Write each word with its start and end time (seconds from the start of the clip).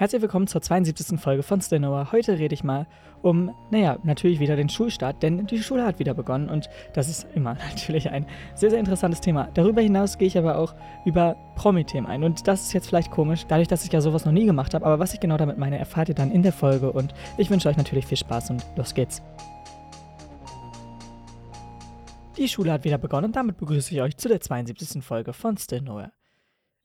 Herzlich 0.00 0.22
willkommen 0.22 0.46
zur 0.46 0.62
72. 0.62 1.20
Folge 1.20 1.42
von 1.42 1.60
Stenoa. 1.60 2.10
Heute 2.10 2.38
rede 2.38 2.54
ich 2.54 2.64
mal 2.64 2.86
um, 3.20 3.54
naja, 3.70 3.98
natürlich 4.02 4.40
wieder 4.40 4.56
den 4.56 4.70
Schulstart, 4.70 5.22
denn 5.22 5.46
die 5.46 5.62
Schule 5.62 5.84
hat 5.84 5.98
wieder 5.98 6.14
begonnen 6.14 6.48
und 6.48 6.70
das 6.94 7.10
ist 7.10 7.26
immer 7.34 7.52
natürlich 7.70 8.08
ein 8.08 8.24
sehr, 8.54 8.70
sehr 8.70 8.78
interessantes 8.78 9.20
Thema. 9.20 9.50
Darüber 9.52 9.82
hinaus 9.82 10.16
gehe 10.16 10.26
ich 10.26 10.38
aber 10.38 10.56
auch 10.56 10.74
über 11.04 11.36
Promi-Themen 11.54 12.06
ein 12.06 12.24
und 12.24 12.48
das 12.48 12.62
ist 12.62 12.72
jetzt 12.72 12.86
vielleicht 12.86 13.10
komisch, 13.10 13.44
dadurch, 13.46 13.68
dass 13.68 13.84
ich 13.84 13.92
ja 13.92 14.00
sowas 14.00 14.24
noch 14.24 14.32
nie 14.32 14.46
gemacht 14.46 14.72
habe, 14.72 14.86
aber 14.86 14.98
was 15.00 15.12
ich 15.12 15.20
genau 15.20 15.36
damit 15.36 15.58
meine, 15.58 15.78
erfahrt 15.78 16.08
ihr 16.08 16.14
dann 16.14 16.30
in 16.30 16.42
der 16.42 16.54
Folge 16.54 16.90
und 16.90 17.12
ich 17.36 17.50
wünsche 17.50 17.68
euch 17.68 17.76
natürlich 17.76 18.06
viel 18.06 18.16
Spaß 18.16 18.48
und 18.52 18.64
los 18.76 18.94
geht's. 18.94 19.20
Die 22.38 22.48
Schule 22.48 22.72
hat 22.72 22.84
wieder 22.84 22.96
begonnen 22.96 23.26
und 23.26 23.36
damit 23.36 23.58
begrüße 23.58 23.94
ich 23.94 24.00
euch 24.00 24.16
zu 24.16 24.28
der 24.28 24.40
72. 24.40 25.04
Folge 25.04 25.34
von 25.34 25.58
Still 25.58 25.82
Nowhere. 25.82 26.12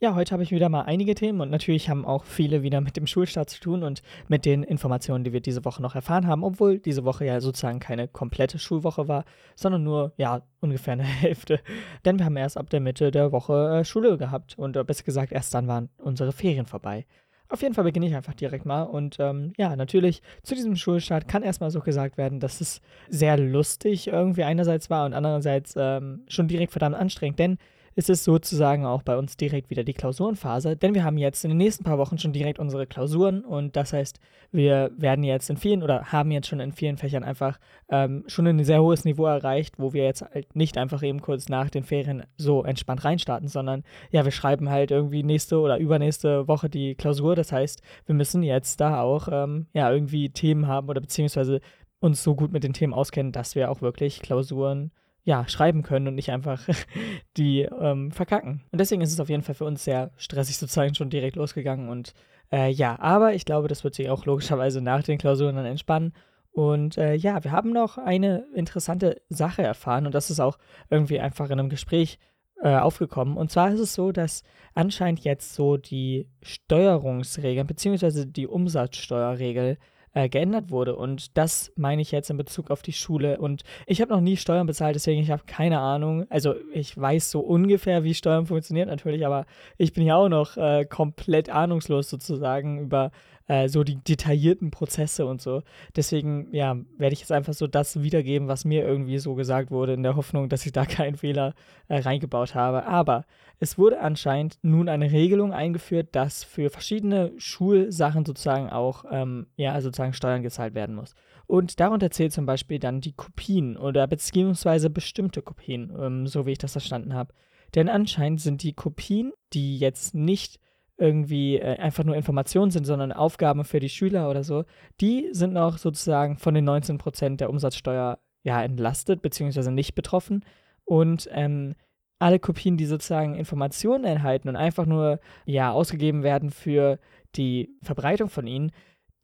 Ja, 0.02 0.14
heute 0.14 0.34
habe 0.34 0.44
ich 0.44 0.52
wieder 0.52 0.68
mal 0.68 0.82
einige 0.82 1.16
Themen 1.16 1.40
und 1.40 1.50
natürlich 1.50 1.90
haben 1.90 2.06
auch 2.06 2.26
viele 2.26 2.64
wieder 2.64 2.82
mit 2.82 2.98
dem 2.98 3.08
Schulstart 3.08 3.50
zu 3.50 3.62
tun 3.62 3.82
und 3.82 4.02
mit 4.28 4.44
den 4.44 4.62
Informationen, 4.62 5.24
die 5.24 5.32
wir 5.32 5.40
diese 5.40 5.64
Woche 5.64 5.82
noch 5.82 5.96
erfahren 5.96 6.28
haben, 6.28 6.44
obwohl 6.44 6.80
diese 6.80 7.06
Woche 7.06 7.24
ja 7.24 7.40
sozusagen 7.40 7.80
keine 7.80 8.10
komplette 8.10 8.60
Schulwoche 8.60 9.08
war, 9.08 9.24
sondern 9.56 9.86
nur, 9.86 10.12
ja, 10.18 10.42
ungefähr 10.60 10.94
eine 10.94 11.04
Hälfte. 11.04 11.62
Denn 12.04 12.20
wir 12.20 12.26
haben 12.26 12.36
erst 12.36 12.58
ab 12.58 12.70
der 12.70 12.82
Mitte 12.82 13.10
der 13.10 13.32
Woche 13.32 13.80
äh, 13.80 13.86
Schule 13.86 14.18
gehabt 14.18 14.58
und 14.58 14.76
äh, 14.76 14.84
besser 14.84 15.06
gesagt, 15.06 15.32
erst 15.32 15.54
dann 15.54 15.70
waren 15.70 15.88
unsere 15.98 16.34
Ferien 16.34 16.66
vorbei. 16.66 17.06
Auf 17.48 17.62
jeden 17.62 17.74
Fall 17.74 17.86
beginne 17.86 18.08
ich 18.08 18.16
einfach 18.16 18.34
direkt 18.34 18.66
mal. 18.66 18.84
Und 18.84 19.16
ähm, 19.20 19.54
ja, 19.56 19.78
natürlich, 19.78 20.22
zu 20.44 20.56
diesem 20.56 20.76
Schulstart 20.76 21.30
kann 21.30 21.42
erstmal 21.42 21.72
so 21.72 21.80
gesagt 21.80 22.18
werden, 22.18 22.42
dass 22.42 22.60
es 22.60 22.82
sehr 23.08 23.38
lustig 23.38 24.08
irgendwie 24.08 24.44
einerseits 24.44 24.90
war 24.90 25.06
und 25.06 25.14
andererseits 25.14 25.74
ähm, 25.78 26.26
schon 26.28 26.50
direkt 26.50 26.74
verdammt 26.74 26.98
anstrengend. 26.98 27.40
Denn 27.40 27.58
ist 27.96 28.10
es 28.10 28.24
sozusagen 28.26 28.86
auch 28.86 29.04
bei 29.04 29.18
uns 29.18 29.38
direkt 29.38 29.70
wieder 29.70 29.84
die 29.84 29.94
Klausurenphase, 29.94 30.76
denn 30.76 30.94
wir 30.94 31.04
haben 31.04 31.18
jetzt 31.18 31.46
in 31.46 31.50
den 31.50 31.58
nächsten 31.58 31.86
paar 31.86 31.98
Wochen 31.98 32.18
schon 32.18 32.34
direkt 32.34 32.60
unsere 32.60 32.86
Klausuren 32.86 33.44
und 33.44 33.76
das 33.76 33.94
heißt, 33.94 34.20
wir 34.52 34.92
werden 34.98 35.24
jetzt 35.24 35.50
in 35.50 35.58
vielen 35.58 35.82
oder 35.82 36.12
haben 36.12 36.32
jetzt 36.32 36.48
schon 36.48 36.60
in 36.60 36.74
vielen 36.74 36.98
Fächern 36.98 37.24
einfach 37.24 37.58
ähm, 37.90 38.24
schon 38.28 38.48
ein 38.48 38.64
sehr 38.64 38.82
hohes 38.82 39.06
Niveau 39.06 39.26
erreicht, 39.26 39.76
wo 39.78 39.94
wir 39.94 40.04
jetzt 40.04 40.22
halt 40.22 40.56
nicht 40.56 40.78
einfach 40.78 41.04
eben 41.04 41.22
kurz 41.22 41.48
nach 41.48 41.70
den 41.70 41.84
Ferien 41.84 42.24
so 42.38 42.64
entspannt 42.64 43.06
reinstarten, 43.06 43.48
sondern 43.48 43.84
ja, 44.12 44.26
wir 44.26 44.32
schreiben 44.32 44.70
halt 44.70 44.92
irgendwie 44.92 45.24
nächste 45.24 45.60
oder 45.60 45.78
übernächste 45.78 46.48
Woche 46.48 46.70
die 46.70 46.96
Klausur. 46.96 47.36
Das 47.36 47.52
heißt, 47.52 47.82
wir 48.06 48.16
müssen 48.16 48.44
jetzt 48.44 48.82
da 48.82 49.02
auch 49.02 49.28
ähm, 49.32 49.68
ja 49.74 49.92
irgendwie 49.92 50.30
Themen 50.30 50.68
haben 50.68 50.90
oder 50.90 51.02
beziehungsweise 51.02 51.62
uns 52.00 52.24
so 52.24 52.36
gut 52.36 52.52
mit 52.52 52.64
den 52.64 52.74
Themen 52.74 52.94
auskennen, 52.94 53.32
dass 53.32 53.56
wir 53.56 53.72
auch 53.72 53.82
wirklich 53.82 54.22
Klausuren 54.22 54.92
ja, 55.26 55.48
schreiben 55.48 55.82
können 55.82 56.08
und 56.08 56.16
nicht 56.16 56.32
einfach 56.32 56.62
die 57.38 57.62
ähm, 57.62 58.12
verkacken. 58.12 58.64
Und 58.72 58.80
deswegen 58.80 59.02
ist 59.02 59.12
es 59.12 59.20
auf 59.20 59.30
jeden 59.30 59.42
Fall 59.42 59.56
für 59.56 59.66
uns 59.66 59.84
sehr 59.84 60.12
stressig 60.18 60.58
sozusagen 60.58 60.94
schon 60.94 61.10
direkt 61.10 61.36
losgegangen. 61.36 61.90
Und 61.90 62.14
äh, 62.52 62.70
ja, 62.70 62.98
aber 63.00 63.34
ich 63.34 63.44
glaube, 63.44 63.68
das 63.68 63.84
wird 63.84 63.96
sich 63.96 64.10
auch 64.10 64.26
logischerweise 64.26 64.82
nach 64.82 65.04
den 65.04 65.18
Klausuren 65.18 65.56
dann 65.56 65.66
entspannen. 65.66 66.14
Und 66.52 66.98
äh, 66.98 67.16
ja, 67.16 67.44
wir 67.44 67.52
haben 67.52 67.72
noch 67.72 67.98
eine 67.98 68.46
interessante 68.54 69.22
Sache 69.28 69.64
erfahren 69.64 70.06
und 70.06 70.16
das 70.16 70.30
ist 70.30 70.40
auch 70.40 70.58
irgendwie 70.90 71.20
einfach 71.20 71.50
in 71.50 71.60
einem 71.60 71.70
Gespräch 71.70 72.18
äh, 72.62 72.76
aufgekommen. 72.76 73.36
Und 73.36 73.52
zwar 73.52 73.72
ist 73.72 73.80
es 73.80 73.96
so, 73.96 74.12
dass 74.12 74.44
anscheinend 74.74 75.22
jetzt 75.22 75.56
so 75.56 75.76
die 75.76 76.30
Steuerungsregeln 76.44 77.68
beziehungsweise 77.68 78.28
die 78.28 78.48
Umsatzsteuerregel 78.48 79.78
äh, 80.16 80.30
geändert 80.30 80.72
wurde. 80.72 80.96
Und 80.96 81.38
das 81.38 81.72
meine 81.76 82.02
ich 82.02 82.12
jetzt 82.12 82.30
in 82.30 82.38
Bezug 82.38 82.72
auf 82.72 82.82
die 82.82 82.94
Schule. 82.94 83.38
Und 83.38 83.64
ich 83.86 84.02
habe 84.02 84.14
noch 84.14 84.22
nie 84.22 84.38
Steuern 84.38 84.66
bezahlt, 84.66 84.96
deswegen 84.96 85.22
ich 85.22 85.30
habe 85.30 85.44
keine 85.46 85.80
Ahnung. 85.80 86.26
Also 86.30 86.56
ich 86.74 86.98
weiß 86.98 87.30
so 87.30 87.42
ungefähr, 87.42 88.04
wie 88.04 88.14
Steuern 88.14 88.48
funktioniert 88.48 88.88
natürlich, 88.88 89.26
aber 89.26 89.46
ich 89.78 89.94
bin 89.94 90.06
ja 90.06 90.16
auch 90.16 90.30
noch 90.30 90.58
äh, 90.58 90.86
komplett 90.86 91.50
ahnungslos 91.50 92.10
sozusagen 92.10 92.80
über 92.80 93.12
äh, 93.48 93.68
so 93.68 93.84
die 93.84 93.98
detaillierten 93.98 94.72
Prozesse 94.72 95.26
und 95.26 95.42
so. 95.42 95.62
Deswegen, 95.96 96.54
ja, 96.54 96.76
werde 96.98 97.14
ich 97.14 97.20
jetzt 97.20 97.32
einfach 97.32 97.54
so 97.54 97.68
das 97.68 98.02
wiedergeben, 98.02 98.48
was 98.48 98.66
mir 98.66 98.86
irgendwie 98.86 99.20
so 99.20 99.36
gesagt 99.36 99.72
wurde, 99.72 99.94
in 99.94 100.04
der 100.04 100.16
Hoffnung, 100.16 100.50
dass 100.50 100.66
ich 100.66 100.72
da 100.72 100.86
keinen 100.86 101.16
Fehler 101.16 101.54
äh, 101.88 102.00
reingebaut 102.00 102.56
habe. 102.56 102.86
Aber 102.86 103.26
es 103.60 103.78
wurde 103.78 104.00
anscheinend 104.00 104.58
nun 104.62 104.90
eine 104.90 105.12
Regelung 105.12 105.54
eingeführt, 105.54 106.10
dass 106.14 106.44
für 106.44 106.70
verschiedene 106.70 107.32
Schulsachen 107.38 108.26
sozusagen 108.26 108.70
auch, 108.70 109.06
ähm, 109.12 109.48
ja, 109.56 109.80
sozusagen 109.82 110.14
Steuern 110.14 110.44
gezahlt 110.44 110.74
werden 110.74 110.96
muss. 110.96 111.16
Und 111.48 111.80
darunter 111.80 112.10
zählt 112.10 112.34
zum 112.34 112.46
Beispiel 112.46 112.80
dann 112.80 113.02
die 113.02 113.14
Kopien 113.14 113.78
oder 113.78 114.08
beziehungsweise 114.08 114.90
bestimmte 114.90 115.42
Kopien, 115.42 115.94
ähm, 116.00 116.28
so 116.28 116.46
wie 116.46 116.54
ich 116.54 116.58
das 116.58 116.72
verstanden 116.72 117.14
habe. 117.14 117.34
Denn 117.76 117.90
anscheinend 117.90 118.42
sind 118.42 118.64
die 118.64 118.74
Kopien, 118.74 119.34
die 119.54 119.78
jetzt 119.78 120.16
nicht 120.16 120.60
irgendwie 120.98 121.58
äh, 121.58 121.78
einfach 121.78 122.04
nur 122.04 122.16
Informationen 122.16 122.72
sind, 122.72 122.86
sondern 122.86 123.12
Aufgaben 123.12 123.66
für 123.66 123.80
die 123.80 123.90
Schüler 123.90 124.30
oder 124.30 124.44
so, 124.44 124.64
die 125.02 125.30
sind 125.32 125.54
noch 125.54 125.78
sozusagen 125.78 126.38
von 126.38 126.54
den 126.54 126.68
19% 126.68 127.38
der 127.38 127.50
Umsatzsteuer 127.50 128.20
ja 128.44 128.64
entlastet, 128.64 129.22
beziehungsweise 129.22 129.72
nicht 129.72 129.96
betroffen. 129.96 130.46
Und 130.86 131.28
ähm, 131.32 131.76
alle 132.20 132.40
Kopien, 132.40 132.78
die 132.78 132.86
sozusagen 132.86 133.36
Informationen 133.36 134.06
enthalten 134.06 134.48
und 134.48 134.56
einfach 134.56 134.86
nur 134.86 135.20
ja 135.46 135.72
ausgegeben 135.72 136.24
werden 136.24 136.50
für 136.50 137.00
die 137.36 137.76
Verbreitung 137.82 138.30
von 138.30 138.48
ihnen, 138.48 138.72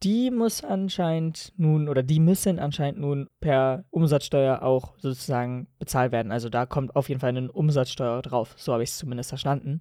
die 0.02 0.30
muss 0.30 0.64
anscheinend 0.64 1.52
nun 1.56 1.88
oder 1.88 2.02
die 2.02 2.18
müssen 2.18 2.58
anscheinend 2.58 3.00
nun 3.00 3.28
per 3.40 3.84
Umsatzsteuer 3.90 4.62
auch 4.62 4.94
sozusagen 4.98 5.68
bezahlt 5.78 6.12
werden. 6.12 6.32
Also 6.32 6.48
da 6.48 6.66
kommt 6.66 6.96
auf 6.96 7.08
jeden 7.08 7.20
Fall 7.20 7.30
eine 7.30 7.50
Umsatzsteuer 7.50 8.20
drauf. 8.20 8.54
So 8.58 8.72
habe 8.72 8.82
ich 8.82 8.90
es 8.90 8.98
zumindest 8.98 9.30
verstanden. 9.30 9.80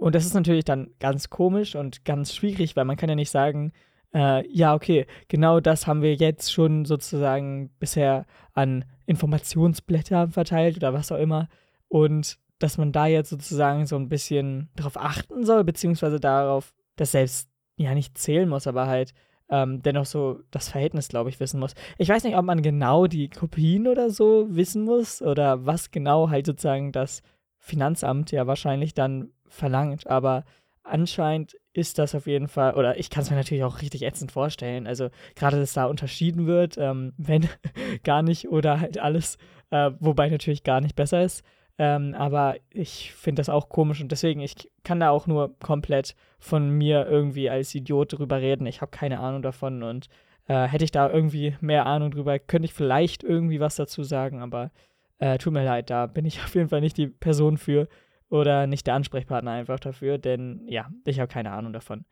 Und 0.00 0.14
das 0.14 0.24
ist 0.24 0.32
natürlich 0.32 0.64
dann 0.64 0.90
ganz 0.98 1.28
komisch 1.28 1.76
und 1.76 2.06
ganz 2.06 2.34
schwierig, 2.34 2.74
weil 2.74 2.86
man 2.86 2.96
kann 2.96 3.10
ja 3.10 3.14
nicht 3.14 3.30
sagen, 3.30 3.72
äh, 4.14 4.48
ja, 4.50 4.74
okay, 4.74 5.06
genau 5.28 5.60
das 5.60 5.86
haben 5.86 6.00
wir 6.00 6.14
jetzt 6.14 6.50
schon 6.50 6.86
sozusagen 6.86 7.68
bisher 7.78 8.24
an 8.54 8.86
Informationsblättern 9.04 10.30
verteilt 10.30 10.78
oder 10.78 10.94
was 10.94 11.12
auch 11.12 11.18
immer. 11.18 11.48
Und 11.88 12.38
dass 12.58 12.78
man 12.78 12.92
da 12.92 13.06
jetzt 13.06 13.28
sozusagen 13.28 13.84
so 13.84 13.96
ein 13.96 14.08
bisschen 14.08 14.70
drauf 14.74 14.96
achten 14.96 15.44
soll, 15.44 15.64
beziehungsweise 15.64 16.18
darauf, 16.18 16.72
dass 16.96 17.12
selbst 17.12 17.50
ja 17.76 17.94
nicht 17.94 18.16
zählen 18.16 18.48
muss, 18.48 18.66
aber 18.66 18.86
halt 18.86 19.12
ähm, 19.50 19.82
dennoch 19.82 20.06
so 20.06 20.40
das 20.50 20.70
Verhältnis, 20.70 21.08
glaube 21.08 21.28
ich, 21.28 21.40
wissen 21.40 21.60
muss. 21.60 21.74
Ich 21.98 22.08
weiß 22.08 22.24
nicht, 22.24 22.36
ob 22.36 22.44
man 22.46 22.62
genau 22.62 23.06
die 23.06 23.28
Kopien 23.28 23.86
oder 23.86 24.08
so 24.08 24.46
wissen 24.48 24.82
muss 24.84 25.20
oder 25.20 25.66
was 25.66 25.90
genau 25.90 26.30
halt 26.30 26.46
sozusagen 26.46 26.90
das 26.90 27.22
Finanzamt 27.60 28.32
ja 28.32 28.46
wahrscheinlich 28.46 28.94
dann 28.94 29.30
verlangt, 29.48 30.06
aber 30.08 30.44
anscheinend 30.82 31.56
ist 31.72 31.98
das 31.98 32.14
auf 32.14 32.26
jeden 32.26 32.48
Fall, 32.48 32.74
oder 32.74 32.98
ich 32.98 33.10
kann 33.10 33.22
es 33.22 33.30
mir 33.30 33.36
natürlich 33.36 33.62
auch 33.62 33.80
richtig 33.80 34.02
ätzend 34.02 34.32
vorstellen, 34.32 34.86
also 34.86 35.08
gerade, 35.36 35.58
dass 35.58 35.74
da 35.74 35.84
unterschieden 35.86 36.46
wird, 36.46 36.76
ähm, 36.78 37.12
wenn 37.18 37.48
gar 38.02 38.22
nicht 38.22 38.48
oder 38.48 38.80
halt 38.80 38.98
alles, 38.98 39.38
äh, 39.70 39.92
wobei 40.00 40.28
natürlich 40.28 40.64
gar 40.64 40.80
nicht 40.80 40.96
besser 40.96 41.22
ist. 41.22 41.44
Ähm, 41.78 42.14
aber 42.14 42.56
ich 42.68 43.12
finde 43.14 43.40
das 43.40 43.48
auch 43.48 43.70
komisch 43.70 44.02
und 44.02 44.12
deswegen, 44.12 44.40
ich 44.40 44.70
kann 44.84 45.00
da 45.00 45.10
auch 45.10 45.26
nur 45.26 45.58
komplett 45.60 46.14
von 46.38 46.68
mir 46.68 47.06
irgendwie 47.06 47.48
als 47.48 47.74
Idiot 47.74 48.18
drüber 48.18 48.40
reden. 48.40 48.66
Ich 48.66 48.82
habe 48.82 48.90
keine 48.90 49.20
Ahnung 49.20 49.40
davon 49.40 49.82
und 49.82 50.08
äh, 50.46 50.66
hätte 50.66 50.84
ich 50.84 50.90
da 50.90 51.08
irgendwie 51.08 51.56
mehr 51.60 51.86
Ahnung 51.86 52.10
drüber, 52.10 52.38
könnte 52.38 52.66
ich 52.66 52.74
vielleicht 52.74 53.22
irgendwie 53.22 53.60
was 53.60 53.76
dazu 53.76 54.02
sagen, 54.02 54.42
aber 54.42 54.72
äh, 55.20 55.38
tut 55.38 55.52
mir 55.52 55.64
leid, 55.64 55.90
da 55.90 56.06
bin 56.06 56.24
ich 56.24 56.40
auf 56.44 56.54
jeden 56.54 56.68
Fall 56.68 56.80
nicht 56.80 56.96
die 56.96 57.06
Person 57.06 57.56
für 57.56 57.88
oder 58.28 58.66
nicht 58.66 58.86
der 58.86 58.94
Ansprechpartner 58.94 59.52
einfach 59.52 59.80
dafür, 59.80 60.18
denn 60.18 60.62
ja, 60.66 60.88
ich 61.04 61.20
habe 61.20 61.32
keine 61.32 61.52
Ahnung 61.52 61.72
davon. 61.72 62.04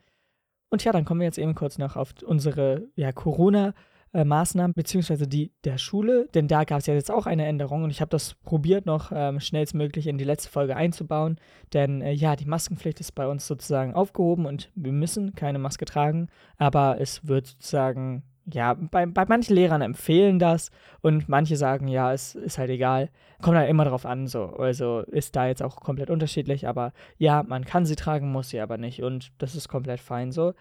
Und 0.71 0.85
ja, 0.85 0.93
dann 0.93 1.05
kommen 1.05 1.21
wir 1.21 1.27
jetzt 1.27 1.39
eben 1.39 1.55
kurz 1.55 1.79
noch 1.79 1.97
auf 1.97 2.13
unsere 2.25 2.89
ja, 2.95 3.11
Corona-Maßnahmen, 3.13 4.75
beziehungsweise 4.75 5.27
die 5.27 5.53
der 5.65 5.79
Schule, 5.79 6.29
denn 6.35 6.47
da 6.49 6.65
gab 6.65 6.81
es 6.81 6.87
ja 6.87 6.93
jetzt 6.93 7.11
auch 7.11 7.25
eine 7.25 7.47
Änderung 7.47 7.85
und 7.85 7.91
ich 7.91 8.03
habe 8.03 8.11
das 8.11 8.35
probiert 8.35 8.85
noch 8.85 9.11
ähm, 9.15 9.41
schnellstmöglich 9.41 10.07
in 10.07 10.19
die 10.19 10.25
letzte 10.25 10.51
Folge 10.51 10.77
einzubauen, 10.77 11.37
denn 11.73 12.03
äh, 12.03 12.13
ja, 12.13 12.37
die 12.37 12.45
Maskenpflicht 12.45 13.01
ist 13.01 13.13
bei 13.13 13.27
uns 13.27 13.47
sozusagen 13.47 13.95
aufgehoben 13.95 14.45
und 14.45 14.71
wir 14.75 14.93
müssen 14.93 15.35
keine 15.35 15.59
Maske 15.59 15.87
tragen, 15.87 16.29
aber 16.59 17.01
es 17.01 17.27
wird 17.27 17.47
sozusagen 17.47 18.25
ja, 18.53 18.75
bei, 18.75 19.07
bei 19.07 19.25
manchen 19.27 19.55
Lehrern 19.55 19.83
empfehlen 19.83 20.39
das 20.39 20.71
und 21.01 21.29
manche 21.29 21.57
sagen, 21.57 21.89
ja, 21.89 22.13
es 22.13 22.35
ist 22.35 22.59
halt 22.59 22.71
egal. 22.71 23.11
Kommt 23.43 23.57
halt 23.57 23.71
immer 23.71 23.85
drauf 23.85 24.07
an, 24.07 24.27
so. 24.27 24.45
Also 24.47 25.01
ist 25.01 25.37
da 25.37 25.47
jetzt 25.47 25.63
auch 25.63 25.77
komplett 25.77 26.11
unterschiedlich, 26.11 26.67
aber 26.67 26.93
ja, 27.19 27.43
man 27.43 27.65
kann 27.65 27.87
sie 27.87 27.97
tragen, 27.97 28.33
muss 28.33 28.51
sie 28.51 28.61
aber 28.61 28.79
nicht 28.79 29.03
und 29.03 29.33
das 29.39 29.55
ist 29.55 29.69
komplett 29.69 30.01
fein 30.01 30.33
so. 30.33 30.55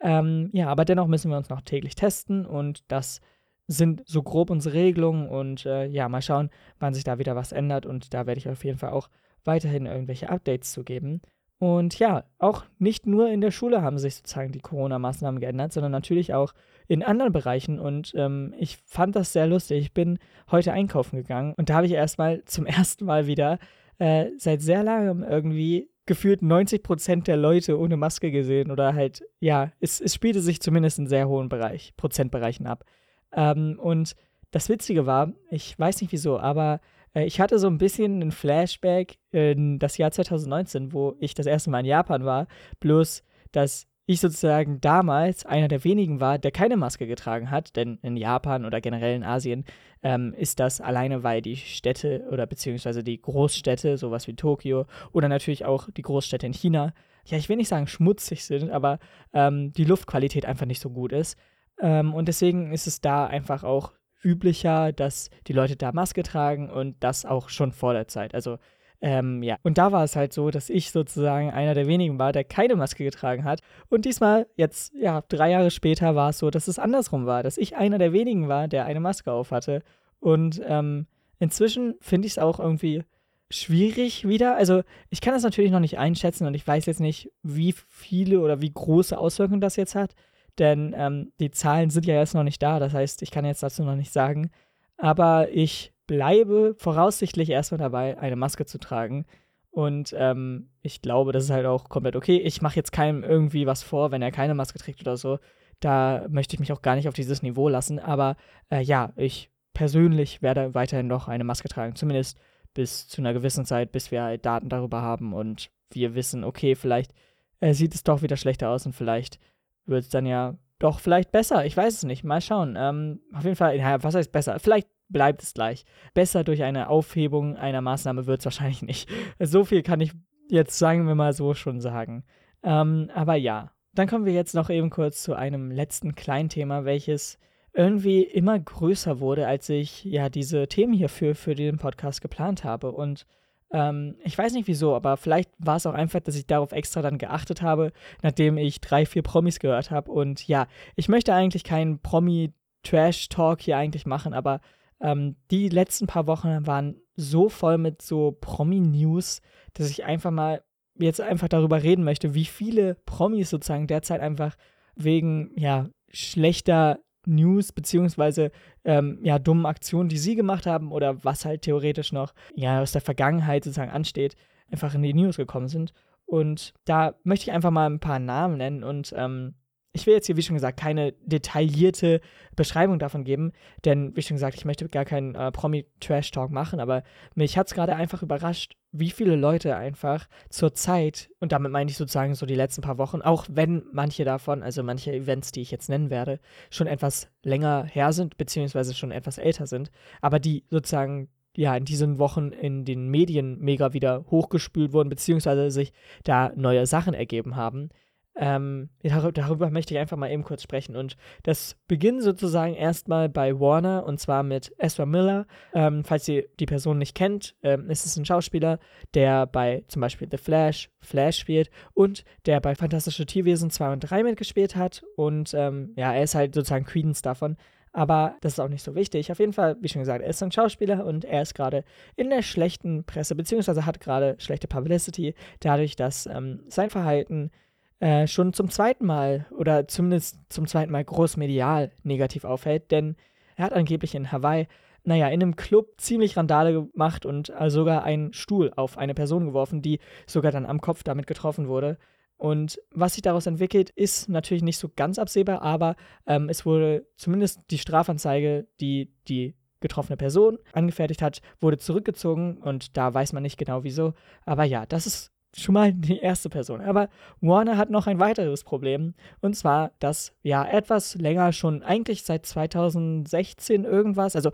Ähm, 0.00 0.50
ja, 0.52 0.68
aber 0.68 0.84
dennoch 0.84 1.06
müssen 1.06 1.30
wir 1.30 1.38
uns 1.38 1.50
noch 1.50 1.62
täglich 1.62 1.94
testen 1.94 2.46
und 2.46 2.84
das 2.88 3.20
sind 3.66 4.02
so 4.06 4.22
grob 4.22 4.50
unsere 4.50 4.74
Regelungen 4.74 5.28
und 5.28 5.64
äh, 5.66 5.86
ja, 5.86 6.08
mal 6.08 6.22
schauen, 6.22 6.50
wann 6.78 6.94
sich 6.94 7.04
da 7.04 7.18
wieder 7.18 7.36
was 7.36 7.52
ändert 7.52 7.86
und 7.86 8.12
da 8.12 8.26
werde 8.26 8.38
ich 8.38 8.48
auf 8.48 8.64
jeden 8.64 8.78
Fall 8.78 8.90
auch 8.90 9.08
weiterhin 9.44 9.86
irgendwelche 9.86 10.28
Updates 10.28 10.72
zu 10.72 10.84
geben. 10.84 11.20
Und 11.58 11.98
ja, 11.98 12.24
auch 12.38 12.64
nicht 12.78 13.06
nur 13.06 13.28
in 13.30 13.40
der 13.40 13.50
Schule 13.50 13.80
haben 13.80 13.98
sich 13.98 14.16
sozusagen 14.16 14.52
die 14.52 14.60
Corona-Maßnahmen 14.60 15.40
geändert, 15.40 15.72
sondern 15.72 15.92
natürlich 15.92 16.34
auch 16.34 16.52
in 16.88 17.02
anderen 17.02 17.32
Bereichen. 17.32 17.78
Und 17.78 18.12
ähm, 18.16 18.54
ich 18.58 18.78
fand 18.84 19.16
das 19.16 19.32
sehr 19.32 19.46
lustig. 19.46 19.80
Ich 19.80 19.94
bin 19.94 20.18
heute 20.50 20.72
einkaufen 20.72 21.16
gegangen 21.16 21.54
und 21.56 21.70
da 21.70 21.74
habe 21.74 21.86
ich 21.86 21.92
erstmal 21.92 22.44
zum 22.44 22.66
ersten 22.66 23.04
Mal 23.04 23.26
wieder 23.26 23.58
äh, 23.98 24.26
seit 24.38 24.60
sehr 24.62 24.82
langem 24.82 25.22
irgendwie 25.22 25.88
gefühlt 26.06 26.42
90 26.42 26.82
Prozent 26.82 27.28
der 27.28 27.36
Leute 27.36 27.78
ohne 27.78 27.96
Maske 27.96 28.30
gesehen 28.30 28.70
oder 28.70 28.94
halt, 28.94 29.22
ja, 29.40 29.72
es, 29.80 30.00
es 30.00 30.14
spielte 30.14 30.40
sich 30.40 30.60
zumindest 30.60 30.98
in 30.98 31.06
sehr 31.06 31.28
hohen 31.28 31.48
Bereich, 31.48 31.94
Prozentbereichen 31.96 32.66
ab. 32.66 32.84
Ähm, 33.32 33.78
und 33.80 34.14
das 34.50 34.68
Witzige 34.68 35.06
war, 35.06 35.32
ich 35.50 35.78
weiß 35.78 36.00
nicht 36.00 36.12
wieso, 36.12 36.38
aber 36.38 36.80
ich 37.14 37.40
hatte 37.40 37.58
so 37.58 37.68
ein 37.68 37.78
bisschen 37.78 38.20
einen 38.20 38.32
Flashback 38.32 39.18
in 39.30 39.78
das 39.78 39.98
Jahr 39.98 40.10
2019, 40.10 40.92
wo 40.92 41.14
ich 41.20 41.34
das 41.34 41.46
erste 41.46 41.70
Mal 41.70 41.80
in 41.80 41.86
Japan 41.86 42.24
war, 42.24 42.46
bloß, 42.80 43.22
dass 43.52 43.86
ich 44.06 44.20
sozusagen 44.20 44.80
damals 44.80 45.46
einer 45.46 45.68
der 45.68 45.82
wenigen 45.84 46.20
war, 46.20 46.38
der 46.38 46.50
keine 46.50 46.76
Maske 46.76 47.06
getragen 47.06 47.50
hat, 47.50 47.74
denn 47.76 47.98
in 48.02 48.16
Japan 48.16 48.66
oder 48.66 48.80
generell 48.80 49.16
in 49.16 49.24
Asien 49.24 49.64
ähm, 50.02 50.34
ist 50.36 50.60
das 50.60 50.80
alleine, 50.80 51.22
weil 51.22 51.40
die 51.40 51.56
Städte 51.56 52.26
oder 52.30 52.46
beziehungsweise 52.46 53.02
die 53.02 53.20
Großstädte, 53.20 53.96
sowas 53.96 54.26
wie 54.26 54.34
Tokio 54.34 54.86
oder 55.12 55.28
natürlich 55.28 55.64
auch 55.64 55.88
die 55.90 56.02
Großstädte 56.02 56.46
in 56.46 56.52
China, 56.52 56.92
ja, 57.26 57.38
ich 57.38 57.48
will 57.48 57.56
nicht 57.56 57.68
sagen 57.68 57.86
schmutzig 57.86 58.44
sind, 58.44 58.70
aber 58.70 58.98
ähm, 59.32 59.72
die 59.72 59.84
Luftqualität 59.84 60.44
einfach 60.44 60.66
nicht 60.66 60.80
so 60.80 60.90
gut 60.90 61.12
ist. 61.12 61.38
Ähm, 61.80 62.12
und 62.12 62.28
deswegen 62.28 62.72
ist 62.72 62.86
es 62.86 63.00
da 63.00 63.26
einfach 63.26 63.64
auch 63.64 63.92
üblicher, 64.24 64.92
dass 64.92 65.30
die 65.46 65.52
Leute 65.52 65.76
da 65.76 65.92
Maske 65.92 66.22
tragen 66.22 66.70
und 66.70 66.96
das 67.00 67.24
auch 67.24 67.48
schon 67.48 67.72
vor 67.72 67.92
der 67.92 68.08
Zeit. 68.08 68.34
Also 68.34 68.58
ähm, 69.00 69.42
ja, 69.42 69.58
und 69.62 69.76
da 69.76 69.92
war 69.92 70.02
es 70.02 70.16
halt 70.16 70.32
so, 70.32 70.50
dass 70.50 70.70
ich 70.70 70.90
sozusagen 70.90 71.50
einer 71.50 71.74
der 71.74 71.86
wenigen 71.86 72.18
war, 72.18 72.32
der 72.32 72.42
keine 72.42 72.74
Maske 72.74 73.04
getragen 73.04 73.44
hat. 73.44 73.60
Und 73.90 74.06
diesmal, 74.06 74.46
jetzt, 74.56 74.94
ja, 74.94 75.22
drei 75.28 75.50
Jahre 75.50 75.70
später 75.70 76.14
war 76.14 76.30
es 76.30 76.38
so, 76.38 76.48
dass 76.50 76.68
es 76.68 76.78
andersrum 76.78 77.26
war, 77.26 77.42
dass 77.42 77.58
ich 77.58 77.76
einer 77.76 77.98
der 77.98 78.14
wenigen 78.14 78.48
war, 78.48 78.66
der 78.66 78.86
eine 78.86 79.00
Maske 79.00 79.30
auf 79.30 79.50
hatte. 79.50 79.82
Und 80.20 80.62
ähm, 80.66 81.06
inzwischen 81.38 81.96
finde 82.00 82.26
ich 82.26 82.32
es 82.32 82.38
auch 82.38 82.58
irgendwie 82.58 83.02
schwierig 83.50 84.26
wieder. 84.26 84.56
Also 84.56 84.82
ich 85.10 85.20
kann 85.20 85.34
das 85.34 85.42
natürlich 85.42 85.70
noch 85.70 85.80
nicht 85.80 85.98
einschätzen 85.98 86.46
und 86.46 86.54
ich 86.54 86.66
weiß 86.66 86.86
jetzt 86.86 87.00
nicht, 87.00 87.30
wie 87.42 87.74
viele 87.88 88.40
oder 88.40 88.62
wie 88.62 88.72
große 88.72 89.18
Auswirkungen 89.18 89.60
das 89.60 89.76
jetzt 89.76 89.94
hat. 89.94 90.14
Denn 90.58 90.94
ähm, 90.96 91.32
die 91.40 91.50
Zahlen 91.50 91.90
sind 91.90 92.06
ja 92.06 92.14
jetzt 92.14 92.34
noch 92.34 92.44
nicht 92.44 92.62
da. 92.62 92.78
Das 92.78 92.94
heißt, 92.94 93.22
ich 93.22 93.30
kann 93.30 93.44
jetzt 93.44 93.62
dazu 93.62 93.82
noch 93.82 93.96
nicht 93.96 94.12
sagen. 94.12 94.50
Aber 94.96 95.48
ich 95.50 95.92
bleibe 96.06 96.74
voraussichtlich 96.78 97.50
erstmal 97.50 97.78
dabei, 97.78 98.18
eine 98.18 98.36
Maske 98.36 98.66
zu 98.66 98.78
tragen. 98.78 99.26
Und 99.70 100.14
ähm, 100.16 100.70
ich 100.82 101.02
glaube, 101.02 101.32
das 101.32 101.44
ist 101.44 101.50
halt 101.50 101.66
auch 101.66 101.88
komplett 101.88 102.14
okay. 102.14 102.36
Ich 102.36 102.62
mache 102.62 102.76
jetzt 102.76 102.92
keinem 102.92 103.24
irgendwie 103.24 103.66
was 103.66 103.82
vor, 103.82 104.12
wenn 104.12 104.22
er 104.22 104.30
keine 104.30 104.54
Maske 104.54 104.78
trägt 104.78 105.00
oder 105.00 105.16
so. 105.16 105.38
Da 105.80 106.26
möchte 106.28 106.54
ich 106.54 106.60
mich 106.60 106.72
auch 106.72 106.82
gar 106.82 106.94
nicht 106.94 107.08
auf 107.08 107.14
dieses 107.14 107.42
Niveau 107.42 107.68
lassen. 107.68 107.98
Aber 107.98 108.36
äh, 108.70 108.80
ja, 108.80 109.12
ich 109.16 109.50
persönlich 109.72 110.42
werde 110.42 110.74
weiterhin 110.74 111.08
noch 111.08 111.26
eine 111.26 111.42
Maske 111.42 111.68
tragen. 111.68 111.96
Zumindest 111.96 112.38
bis 112.72 113.08
zu 113.08 113.20
einer 113.20 113.32
gewissen 113.32 113.64
Zeit, 113.64 113.90
bis 113.92 114.10
wir 114.10 114.22
halt 114.22 114.46
Daten 114.46 114.68
darüber 114.68 115.02
haben 115.02 115.32
und 115.32 115.70
wir 115.90 116.14
wissen, 116.14 116.44
okay, 116.44 116.74
vielleicht 116.74 117.12
äh, 117.60 117.72
sieht 117.72 117.94
es 117.94 118.04
doch 118.04 118.22
wieder 118.22 118.36
schlechter 118.36 118.70
aus 118.70 118.86
und 118.86 118.92
vielleicht 118.92 119.38
wird 119.86 120.04
es 120.04 120.08
dann 120.08 120.26
ja 120.26 120.54
doch 120.78 121.00
vielleicht 121.00 121.32
besser. 121.32 121.64
Ich 121.64 121.76
weiß 121.76 121.94
es 121.94 122.02
nicht. 122.04 122.24
Mal 122.24 122.40
schauen. 122.40 122.76
Ähm, 122.78 123.20
auf 123.32 123.44
jeden 123.44 123.56
Fall, 123.56 123.76
ja, 123.76 124.02
was 124.02 124.14
heißt 124.14 124.32
besser? 124.32 124.58
Vielleicht 124.58 124.88
bleibt 125.08 125.42
es 125.42 125.54
gleich. 125.54 125.84
Besser 126.12 126.44
durch 126.44 126.62
eine 126.62 126.88
Aufhebung 126.88 127.56
einer 127.56 127.80
Maßnahme 127.80 128.26
wird 128.26 128.40
es 128.40 128.44
wahrscheinlich 128.46 128.82
nicht. 128.82 129.08
So 129.38 129.64
viel 129.64 129.82
kann 129.82 130.00
ich 130.00 130.12
jetzt, 130.48 130.78
sagen 130.78 131.06
wir 131.06 131.14
mal 131.14 131.32
so, 131.32 131.54
schon 131.54 131.80
sagen. 131.80 132.24
Ähm, 132.62 133.10
aber 133.14 133.34
ja, 133.34 133.72
dann 133.94 134.08
kommen 134.08 134.26
wir 134.26 134.32
jetzt 134.32 134.54
noch 134.54 134.70
eben 134.70 134.90
kurz 134.90 135.22
zu 135.22 135.34
einem 135.34 135.70
letzten 135.70 136.14
kleinen 136.14 136.48
Thema, 136.48 136.84
welches 136.84 137.38
irgendwie 137.72 138.22
immer 138.22 138.58
größer 138.58 139.20
wurde, 139.20 139.46
als 139.46 139.68
ich 139.68 140.04
ja 140.04 140.28
diese 140.28 140.68
Themen 140.68 140.92
hierfür 140.92 141.34
für 141.34 141.54
den 141.54 141.78
Podcast 141.78 142.20
geplant 142.20 142.64
habe. 142.64 142.92
Und 142.92 143.26
ähm, 143.74 144.14
ich 144.22 144.38
weiß 144.38 144.52
nicht 144.52 144.68
wieso, 144.68 144.94
aber 144.94 145.16
vielleicht 145.16 145.50
war 145.58 145.76
es 145.76 145.86
auch 145.86 145.94
einfach, 145.94 146.20
dass 146.20 146.36
ich 146.36 146.46
darauf 146.46 146.70
extra 146.70 147.02
dann 147.02 147.18
geachtet 147.18 147.60
habe, 147.60 147.90
nachdem 148.22 148.56
ich 148.56 148.80
drei, 148.80 149.04
vier 149.04 149.22
Promis 149.22 149.58
gehört 149.58 149.90
habe. 149.90 150.12
Und 150.12 150.46
ja, 150.46 150.68
ich 150.94 151.08
möchte 151.08 151.34
eigentlich 151.34 151.64
keinen 151.64 151.98
Promi-Trash-Talk 151.98 153.60
hier 153.60 153.76
eigentlich 153.76 154.06
machen, 154.06 154.32
aber 154.32 154.60
ähm, 155.00 155.34
die 155.50 155.68
letzten 155.68 156.06
paar 156.06 156.28
Wochen 156.28 156.68
waren 156.68 157.00
so 157.16 157.48
voll 157.48 157.76
mit 157.78 158.00
so 158.00 158.38
Promi-News, 158.40 159.42
dass 159.72 159.90
ich 159.90 160.04
einfach 160.04 160.30
mal 160.30 160.62
jetzt 160.96 161.20
einfach 161.20 161.48
darüber 161.48 161.82
reden 161.82 162.04
möchte, 162.04 162.32
wie 162.34 162.44
viele 162.44 162.94
Promis 163.06 163.50
sozusagen 163.50 163.88
derzeit 163.88 164.20
einfach 164.20 164.54
wegen 164.94 165.50
ja 165.56 165.88
schlechter 166.10 167.00
News 167.26 167.72
beziehungsweise 167.72 168.50
ähm, 168.84 169.18
ja 169.22 169.38
dummen 169.38 169.66
Aktionen, 169.66 170.08
die 170.08 170.18
sie 170.18 170.34
gemacht 170.34 170.66
haben 170.66 170.92
oder 170.92 171.24
was 171.24 171.44
halt 171.44 171.62
theoretisch 171.62 172.12
noch 172.12 172.34
ja 172.54 172.80
aus 172.80 172.92
der 172.92 173.00
Vergangenheit 173.00 173.64
sozusagen 173.64 173.90
ansteht, 173.90 174.36
einfach 174.70 174.94
in 174.94 175.02
die 175.02 175.14
News 175.14 175.36
gekommen 175.36 175.68
sind. 175.68 175.92
Und 176.26 176.72
da 176.84 177.14
möchte 177.22 177.50
ich 177.50 177.52
einfach 177.52 177.70
mal 177.70 177.86
ein 177.86 178.00
paar 178.00 178.18
Namen 178.18 178.56
nennen 178.56 178.82
und 178.82 179.14
ähm, 179.16 179.54
ich 179.94 180.06
will 180.06 180.14
jetzt 180.14 180.26
hier, 180.26 180.36
wie 180.36 180.42
schon 180.42 180.56
gesagt, 180.56 180.78
keine 180.78 181.12
detaillierte 181.22 182.20
Beschreibung 182.56 182.98
davon 182.98 183.22
geben, 183.22 183.52
denn, 183.84 184.14
wie 184.16 184.22
schon 184.22 184.34
gesagt, 184.34 184.56
ich 184.56 184.64
möchte 184.64 184.88
gar 184.88 185.04
keinen 185.04 185.36
äh, 185.36 185.52
Promi-Trash-Talk 185.52 186.50
machen, 186.50 186.80
aber 186.80 187.04
mich 187.36 187.56
hat 187.56 187.68
es 187.68 187.74
gerade 187.74 187.94
einfach 187.94 188.22
überrascht, 188.22 188.74
wie 188.90 189.10
viele 189.10 189.36
Leute 189.36 189.76
einfach 189.76 190.28
zur 190.50 190.74
Zeit, 190.74 191.30
und 191.38 191.52
damit 191.52 191.70
meine 191.70 191.90
ich 191.90 191.96
sozusagen 191.96 192.34
so 192.34 192.44
die 192.44 192.56
letzten 192.56 192.82
paar 192.82 192.98
Wochen, 192.98 193.22
auch 193.22 193.46
wenn 193.48 193.84
manche 193.92 194.24
davon, 194.24 194.64
also 194.64 194.82
manche 194.82 195.12
Events, 195.12 195.52
die 195.52 195.62
ich 195.62 195.70
jetzt 195.70 195.88
nennen 195.88 196.10
werde, 196.10 196.40
schon 196.70 196.88
etwas 196.88 197.28
länger 197.44 197.84
her 197.84 198.12
sind, 198.12 198.36
beziehungsweise 198.36 198.94
schon 198.94 199.12
etwas 199.12 199.38
älter 199.38 199.68
sind, 199.68 199.92
aber 200.20 200.40
die 200.40 200.64
sozusagen 200.70 201.28
ja, 201.56 201.76
in 201.76 201.84
diesen 201.84 202.18
Wochen 202.18 202.50
in 202.50 202.84
den 202.84 203.08
Medien 203.08 203.60
mega 203.60 203.92
wieder 203.92 204.24
hochgespült 204.28 204.92
wurden, 204.92 205.08
beziehungsweise 205.08 205.70
sich 205.70 205.92
da 206.24 206.50
neue 206.56 206.84
Sachen 206.86 207.14
ergeben 207.14 207.54
haben, 207.54 207.90
ähm, 208.36 208.88
darüber 209.02 209.70
möchte 209.70 209.94
ich 209.94 210.00
einfach 210.00 210.16
mal 210.16 210.30
eben 210.30 210.42
kurz 210.42 210.62
sprechen. 210.62 210.96
Und 210.96 211.16
das 211.44 211.76
beginnt 211.86 212.22
sozusagen 212.22 212.74
erstmal 212.74 213.28
bei 213.28 213.58
Warner 213.58 214.04
und 214.06 214.18
zwar 214.18 214.42
mit 214.42 214.72
Ezra 214.78 215.06
Miller. 215.06 215.46
Ähm, 215.72 216.04
falls 216.04 216.28
ihr 216.28 216.44
die 216.58 216.66
Person 216.66 216.98
nicht 216.98 217.14
kennt, 217.14 217.54
ähm, 217.62 217.90
ist 217.90 218.06
es 218.06 218.16
ein 218.16 218.24
Schauspieler, 218.24 218.78
der 219.14 219.46
bei 219.46 219.84
zum 219.88 220.00
Beispiel 220.00 220.28
The 220.30 220.38
Flash, 220.38 220.90
Flash 221.00 221.38
spielt 221.38 221.70
und 221.92 222.24
der 222.46 222.60
bei 222.60 222.74
Fantastische 222.74 223.26
Tierwesen 223.26 223.70
2 223.70 223.92
und 223.92 224.00
3 224.00 224.24
mitgespielt 224.24 224.74
hat. 224.76 225.04
Und 225.16 225.54
ähm, 225.54 225.92
ja, 225.96 226.12
er 226.12 226.22
ist 226.22 226.34
halt 226.34 226.54
sozusagen 226.54 226.84
Credence 226.84 227.22
davon. 227.22 227.56
Aber 227.94 228.34
das 228.40 228.54
ist 228.54 228.58
auch 228.58 228.68
nicht 228.68 228.82
so 228.82 228.96
wichtig. 228.96 229.30
Auf 229.30 229.38
jeden 229.38 229.52
Fall, 229.52 229.76
wie 229.80 229.88
schon 229.88 230.02
gesagt, 230.02 230.20
er 230.20 230.28
ist 230.28 230.42
ein 230.42 230.50
Schauspieler 230.50 231.06
und 231.06 231.24
er 231.24 231.42
ist 231.42 231.54
gerade 231.54 231.84
in 232.16 232.28
der 232.28 232.42
schlechten 232.42 233.04
Presse, 233.04 233.36
beziehungsweise 233.36 233.86
hat 233.86 234.00
gerade 234.00 234.34
schlechte 234.38 234.66
Publicity, 234.66 235.36
dadurch, 235.60 235.94
dass 235.94 236.26
ähm, 236.26 236.64
sein 236.66 236.90
Verhalten 236.90 237.52
äh, 238.00 238.26
schon 238.26 238.52
zum 238.52 238.70
zweiten 238.70 239.06
Mal 239.06 239.46
oder 239.50 239.88
zumindest 239.88 240.38
zum 240.48 240.66
zweiten 240.66 240.92
Mal 240.92 241.04
großmedial 241.04 241.92
negativ 242.02 242.44
auffällt, 242.44 242.90
denn 242.90 243.16
er 243.56 243.66
hat 243.66 243.72
angeblich 243.72 244.14
in 244.14 244.32
Hawaii, 244.32 244.66
naja, 245.04 245.28
in 245.28 245.42
einem 245.42 245.56
Club 245.56 245.92
ziemlich 245.98 246.36
Randale 246.36 246.72
gemacht 246.72 247.26
und 247.26 247.52
äh, 247.58 247.70
sogar 247.70 248.04
einen 248.04 248.32
Stuhl 248.32 248.72
auf 248.74 248.98
eine 248.98 249.14
Person 249.14 249.46
geworfen, 249.46 249.82
die 249.82 250.00
sogar 250.26 250.50
dann 250.50 250.66
am 250.66 250.80
Kopf 250.80 251.02
damit 251.02 251.26
getroffen 251.26 251.68
wurde. 251.68 251.98
Und 252.36 252.80
was 252.90 253.14
sich 253.14 253.22
daraus 253.22 253.46
entwickelt, 253.46 253.90
ist 253.90 254.28
natürlich 254.28 254.62
nicht 254.62 254.78
so 254.78 254.90
ganz 254.94 255.18
absehbar, 255.18 255.62
aber 255.62 255.94
ähm, 256.26 256.48
es 256.48 256.66
wurde 256.66 257.06
zumindest 257.16 257.60
die 257.70 257.78
Strafanzeige, 257.78 258.66
die 258.80 259.12
die 259.28 259.54
getroffene 259.80 260.16
Person 260.16 260.58
angefertigt 260.72 261.20
hat, 261.20 261.42
wurde 261.60 261.76
zurückgezogen 261.76 262.56
und 262.56 262.96
da 262.96 263.12
weiß 263.12 263.34
man 263.34 263.42
nicht 263.42 263.58
genau 263.58 263.84
wieso. 263.84 264.14
Aber 264.46 264.64
ja, 264.64 264.86
das 264.86 265.06
ist 265.06 265.33
schon 265.56 265.74
mal 265.74 265.92
die 265.92 266.18
erste 266.18 266.48
Person. 266.48 266.80
Aber 266.80 267.08
Warner 267.40 267.76
hat 267.76 267.90
noch 267.90 268.06
ein 268.06 268.18
weiteres 268.18 268.64
Problem. 268.64 269.14
Und 269.40 269.54
zwar, 269.54 269.92
dass 269.98 270.32
ja 270.42 270.64
etwas 270.64 271.14
länger 271.16 271.52
schon, 271.52 271.82
eigentlich 271.82 272.24
seit 272.24 272.46
2016 272.46 273.84
irgendwas, 273.84 274.36
also 274.36 274.50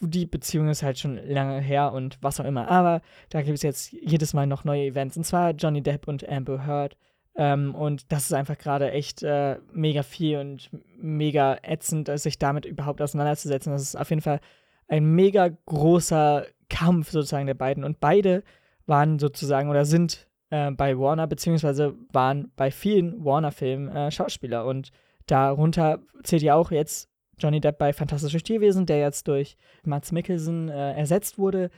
die 0.00 0.26
Beziehung 0.26 0.68
ist 0.68 0.82
halt 0.82 0.98
schon 0.98 1.16
lange 1.26 1.60
her 1.60 1.92
und 1.92 2.18
was 2.20 2.40
auch 2.40 2.44
immer. 2.44 2.68
Aber 2.68 3.00
da 3.30 3.42
gibt 3.42 3.56
es 3.56 3.62
jetzt 3.62 3.92
jedes 3.92 4.34
Mal 4.34 4.46
noch 4.46 4.64
neue 4.64 4.86
Events. 4.86 5.16
Und 5.16 5.24
zwar 5.24 5.52
Johnny 5.52 5.82
Depp 5.82 6.08
und 6.08 6.28
Amber 6.28 6.66
Heard. 6.66 6.96
Ähm, 7.36 7.74
und 7.74 8.12
das 8.12 8.24
ist 8.24 8.32
einfach 8.32 8.58
gerade 8.58 8.90
echt 8.92 9.22
äh, 9.22 9.58
mega 9.72 10.02
viel 10.02 10.38
und 10.38 10.70
mega 10.96 11.58
ätzend, 11.62 12.10
sich 12.18 12.38
damit 12.38 12.64
überhaupt 12.64 13.02
auseinanderzusetzen. 13.02 13.72
Das 13.72 13.82
ist 13.82 13.96
auf 13.96 14.10
jeden 14.10 14.22
Fall 14.22 14.40
ein 14.88 15.04
mega 15.04 15.48
großer 15.48 16.46
Kampf 16.68 17.10
sozusagen 17.10 17.46
der 17.46 17.54
beiden. 17.54 17.84
Und 17.84 18.00
beide 18.00 18.42
waren 18.86 19.18
sozusagen 19.18 19.70
oder 19.70 19.84
sind 19.84 20.28
äh, 20.50 20.70
bei 20.70 20.98
Warner, 20.98 21.26
beziehungsweise 21.26 21.94
waren 22.12 22.52
bei 22.56 22.70
vielen 22.70 23.24
Warner-Filmen 23.24 23.88
äh, 23.88 24.10
Schauspieler. 24.10 24.66
Und 24.66 24.90
darunter 25.26 26.00
zählt 26.22 26.42
ja 26.42 26.54
auch 26.54 26.70
jetzt 26.70 27.08
Johnny 27.38 27.60
Depp 27.60 27.78
bei 27.78 27.92
Fantastische 27.92 28.40
Tierwesen, 28.40 28.86
der 28.86 29.00
jetzt 29.00 29.28
durch 29.28 29.56
Mats 29.84 30.12
Mikkelsen 30.12 30.68
äh, 30.68 30.92
ersetzt 30.94 31.38
wurde. 31.38 31.70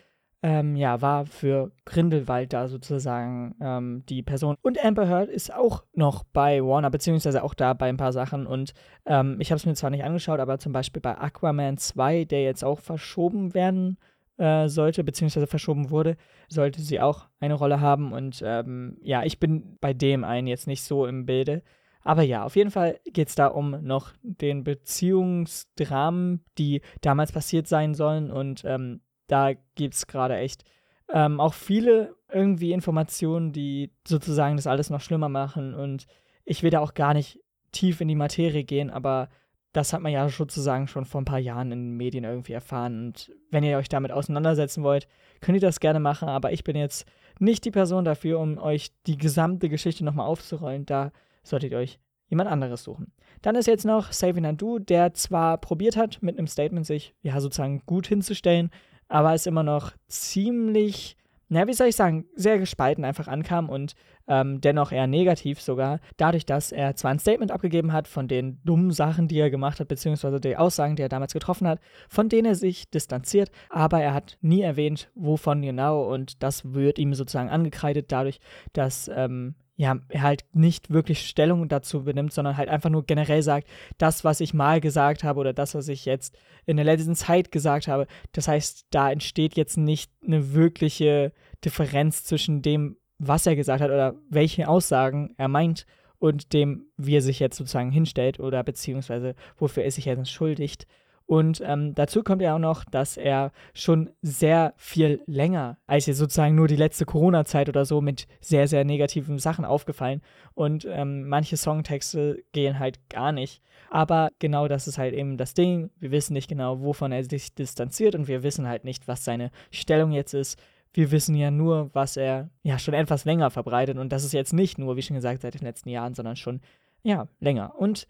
Ähm, 0.42 0.76
ja, 0.76 1.00
war 1.00 1.24
für 1.24 1.72
Grindelwald 1.86 2.52
da 2.52 2.68
sozusagen 2.68 3.54
ähm, 3.60 4.04
die 4.08 4.22
Person. 4.22 4.56
Und 4.60 4.82
Amber 4.84 5.08
Heard 5.08 5.30
ist 5.30 5.52
auch 5.52 5.82
noch 5.94 6.24
bei 6.24 6.62
Warner, 6.62 6.90
beziehungsweise 6.90 7.42
auch 7.42 7.54
da 7.54 7.72
bei 7.72 7.88
ein 7.88 7.96
paar 7.96 8.12
Sachen. 8.12 8.46
Und 8.46 8.74
ähm, 9.06 9.38
ich 9.40 9.50
habe 9.50 9.56
es 9.56 9.66
mir 9.66 9.74
zwar 9.74 9.90
nicht 9.90 10.04
angeschaut, 10.04 10.38
aber 10.38 10.58
zum 10.58 10.72
Beispiel 10.72 11.00
bei 11.00 11.16
Aquaman 11.16 11.78
2, 11.78 12.26
der 12.26 12.42
jetzt 12.42 12.64
auch 12.64 12.80
verschoben 12.80 13.54
werden 13.54 13.96
äh, 13.98 14.15
sollte, 14.38 15.02
beziehungsweise 15.02 15.46
verschoben 15.46 15.90
wurde, 15.90 16.16
sollte 16.48 16.82
sie 16.82 17.00
auch 17.00 17.26
eine 17.40 17.54
Rolle 17.54 17.80
haben. 17.80 18.12
Und 18.12 18.42
ähm, 18.44 18.98
ja, 19.02 19.24
ich 19.24 19.40
bin 19.40 19.78
bei 19.80 19.94
dem 19.94 20.24
einen 20.24 20.46
jetzt 20.46 20.66
nicht 20.66 20.82
so 20.82 21.06
im 21.06 21.24
Bilde. 21.24 21.62
Aber 22.02 22.22
ja, 22.22 22.44
auf 22.44 22.54
jeden 22.54 22.70
Fall 22.70 23.00
geht 23.12 23.28
es 23.28 23.34
da 23.34 23.48
um 23.48 23.82
noch 23.82 24.12
den 24.22 24.62
Beziehungsdramen, 24.62 26.44
die 26.56 26.82
damals 27.00 27.32
passiert 27.32 27.66
sein 27.66 27.94
sollen. 27.94 28.30
Und 28.30 28.64
ähm, 28.64 29.00
da 29.26 29.54
gibt 29.74 29.94
es 29.94 30.06
gerade 30.06 30.36
echt 30.36 30.64
ähm, 31.12 31.40
auch 31.40 31.54
viele 31.54 32.14
irgendwie 32.32 32.72
Informationen, 32.72 33.52
die 33.52 33.90
sozusagen 34.06 34.56
das 34.56 34.66
alles 34.66 34.90
noch 34.90 35.00
schlimmer 35.00 35.28
machen. 35.28 35.74
Und 35.74 36.06
ich 36.44 36.62
will 36.62 36.70
da 36.70 36.80
auch 36.80 36.94
gar 36.94 37.14
nicht 37.14 37.40
tief 37.72 38.00
in 38.00 38.08
die 38.08 38.14
Materie 38.14 38.64
gehen, 38.64 38.90
aber 38.90 39.28
das 39.76 39.92
hat 39.92 40.00
man 40.00 40.10
ja 40.10 40.26
sozusagen 40.28 40.88
schon 40.88 41.04
vor 41.04 41.20
ein 41.20 41.26
paar 41.26 41.38
Jahren 41.38 41.70
in 41.70 41.78
den 41.78 41.96
Medien 41.98 42.24
irgendwie 42.24 42.54
erfahren. 42.54 43.08
Und 43.08 43.30
wenn 43.50 43.62
ihr 43.62 43.76
euch 43.76 43.90
damit 43.90 44.10
auseinandersetzen 44.10 44.82
wollt, 44.82 45.06
könnt 45.42 45.56
ihr 45.56 45.60
das 45.60 45.80
gerne 45.80 46.00
machen. 46.00 46.28
Aber 46.28 46.50
ich 46.52 46.64
bin 46.64 46.76
jetzt 46.76 47.06
nicht 47.38 47.62
die 47.66 47.70
Person 47.70 48.06
dafür, 48.06 48.40
um 48.40 48.56
euch 48.56 48.92
die 49.06 49.18
gesamte 49.18 49.68
Geschichte 49.68 50.02
nochmal 50.02 50.26
aufzurollen. 50.26 50.86
Da 50.86 51.12
solltet 51.42 51.72
ihr 51.72 51.78
euch 51.78 52.00
jemand 52.28 52.50
anderes 52.50 52.84
suchen. 52.84 53.12
Dann 53.42 53.54
ist 53.54 53.66
jetzt 53.66 53.84
noch 53.84 54.12
Saving 54.12 54.44
Nandu, 54.44 54.78
der 54.78 55.12
zwar 55.12 55.58
probiert 55.58 55.96
hat, 55.98 56.22
mit 56.22 56.38
einem 56.38 56.46
Statement 56.46 56.86
sich 56.86 57.14
ja 57.20 57.38
sozusagen 57.38 57.82
gut 57.84 58.06
hinzustellen, 58.06 58.70
aber 59.08 59.34
es 59.34 59.44
immer 59.44 59.62
noch 59.62 59.92
ziemlich, 60.08 61.18
na, 61.48 61.66
wie 61.66 61.74
soll 61.74 61.88
ich 61.88 61.96
sagen, 61.96 62.26
sehr 62.34 62.58
gespalten 62.58 63.04
einfach 63.04 63.28
ankam 63.28 63.68
und 63.68 63.94
ähm, 64.28 64.60
dennoch 64.60 64.90
eher 64.90 65.06
negativ 65.06 65.60
sogar, 65.60 66.00
dadurch, 66.16 66.44
dass 66.44 66.72
er 66.72 66.96
zwar 66.96 67.12
ein 67.12 67.20
Statement 67.20 67.52
abgegeben 67.52 67.92
hat 67.92 68.08
von 68.08 68.26
den 68.26 68.60
dummen 68.64 68.90
Sachen, 68.90 69.28
die 69.28 69.38
er 69.38 69.50
gemacht 69.50 69.78
hat, 69.78 69.88
beziehungsweise 69.88 70.40
die 70.40 70.56
Aussagen, 70.56 70.96
die 70.96 71.02
er 71.02 71.08
damals 71.08 71.32
getroffen 71.32 71.68
hat, 71.68 71.80
von 72.08 72.28
denen 72.28 72.46
er 72.46 72.54
sich 72.56 72.90
distanziert, 72.90 73.50
aber 73.70 74.00
er 74.00 74.14
hat 74.14 74.38
nie 74.40 74.62
erwähnt, 74.62 75.10
wovon 75.14 75.62
genau 75.62 76.12
und 76.12 76.42
das 76.42 76.74
wird 76.74 76.98
ihm 76.98 77.14
sozusagen 77.14 77.50
angekreidet 77.50 78.10
dadurch, 78.10 78.40
dass 78.72 79.08
ähm, 79.14 79.54
ja, 79.76 79.98
er 80.08 80.22
halt 80.22 80.44
nicht 80.52 80.90
wirklich 80.90 81.28
Stellung 81.28 81.68
dazu 81.68 82.04
benimmt, 82.04 82.32
sondern 82.32 82.56
halt 82.56 82.70
einfach 82.70 82.88
nur 82.88 83.04
generell 83.04 83.42
sagt, 83.42 83.68
das, 83.98 84.24
was 84.24 84.40
ich 84.40 84.54
mal 84.54 84.80
gesagt 84.80 85.22
habe 85.22 85.38
oder 85.38 85.52
das, 85.52 85.74
was 85.74 85.88
ich 85.88 86.06
jetzt 86.06 86.36
in 86.64 86.76
der 86.76 86.86
letzten 86.86 87.14
Zeit 87.14 87.52
gesagt 87.52 87.86
habe. 87.86 88.06
Das 88.32 88.48
heißt, 88.48 88.86
da 88.90 89.10
entsteht 89.10 89.54
jetzt 89.54 89.76
nicht 89.76 90.10
eine 90.26 90.54
wirkliche 90.54 91.32
Differenz 91.62 92.24
zwischen 92.24 92.62
dem, 92.62 92.96
was 93.18 93.46
er 93.46 93.54
gesagt 93.54 93.82
hat 93.82 93.90
oder 93.90 94.14
welche 94.30 94.66
Aussagen 94.66 95.34
er 95.36 95.48
meint 95.48 95.86
und 96.18 96.54
dem, 96.54 96.86
wie 96.96 97.16
er 97.16 97.22
sich 97.22 97.38
jetzt 97.38 97.58
sozusagen 97.58 97.90
hinstellt 97.90 98.40
oder 98.40 98.64
beziehungsweise 98.64 99.34
wofür 99.58 99.84
er 99.84 99.90
sich 99.90 100.06
jetzt 100.06 100.18
entschuldigt. 100.18 100.86
Und 101.26 101.60
ähm, 101.64 101.94
dazu 101.94 102.22
kommt 102.22 102.40
ja 102.40 102.54
auch 102.54 102.60
noch, 102.60 102.84
dass 102.84 103.16
er 103.16 103.50
schon 103.74 104.10
sehr 104.22 104.74
viel 104.76 105.20
länger 105.26 105.76
als 105.86 106.06
jetzt 106.06 106.18
sozusagen 106.18 106.54
nur 106.54 106.68
die 106.68 106.76
letzte 106.76 107.04
Corona-Zeit 107.04 107.68
oder 107.68 107.84
so 107.84 108.00
mit 108.00 108.28
sehr, 108.40 108.68
sehr 108.68 108.84
negativen 108.84 109.40
Sachen 109.40 109.64
aufgefallen. 109.64 110.22
Und 110.54 110.86
ähm, 110.88 111.28
manche 111.28 111.56
Songtexte 111.56 112.44
gehen 112.52 112.78
halt 112.78 113.08
gar 113.10 113.32
nicht. 113.32 113.60
Aber 113.90 114.30
genau 114.38 114.68
das 114.68 114.86
ist 114.86 114.98
halt 114.98 115.14
eben 115.14 115.36
das 115.36 115.54
Ding. 115.54 115.90
Wir 115.98 116.12
wissen 116.12 116.32
nicht 116.32 116.48
genau, 116.48 116.80
wovon 116.80 117.10
er 117.10 117.24
sich 117.24 117.54
distanziert 117.54 118.14
und 118.14 118.28
wir 118.28 118.44
wissen 118.44 118.68
halt 118.68 118.84
nicht, 118.84 119.08
was 119.08 119.24
seine 119.24 119.50
Stellung 119.72 120.12
jetzt 120.12 120.32
ist. 120.32 120.58
Wir 120.92 121.10
wissen 121.10 121.34
ja 121.34 121.50
nur, 121.50 121.90
was 121.92 122.16
er 122.16 122.50
ja 122.62 122.78
schon 122.78 122.94
etwas 122.94 123.24
länger 123.24 123.50
verbreitet. 123.50 123.98
Und 123.98 124.12
das 124.12 124.24
ist 124.24 124.32
jetzt 124.32 124.52
nicht 124.52 124.78
nur, 124.78 124.96
wie 124.96 125.02
schon 125.02 125.16
gesagt, 125.16 125.42
seit 125.42 125.54
den 125.54 125.66
letzten 125.66 125.88
Jahren, 125.88 126.14
sondern 126.14 126.36
schon 126.36 126.60
ja 127.02 127.26
länger. 127.40 127.74
Und 127.76 128.06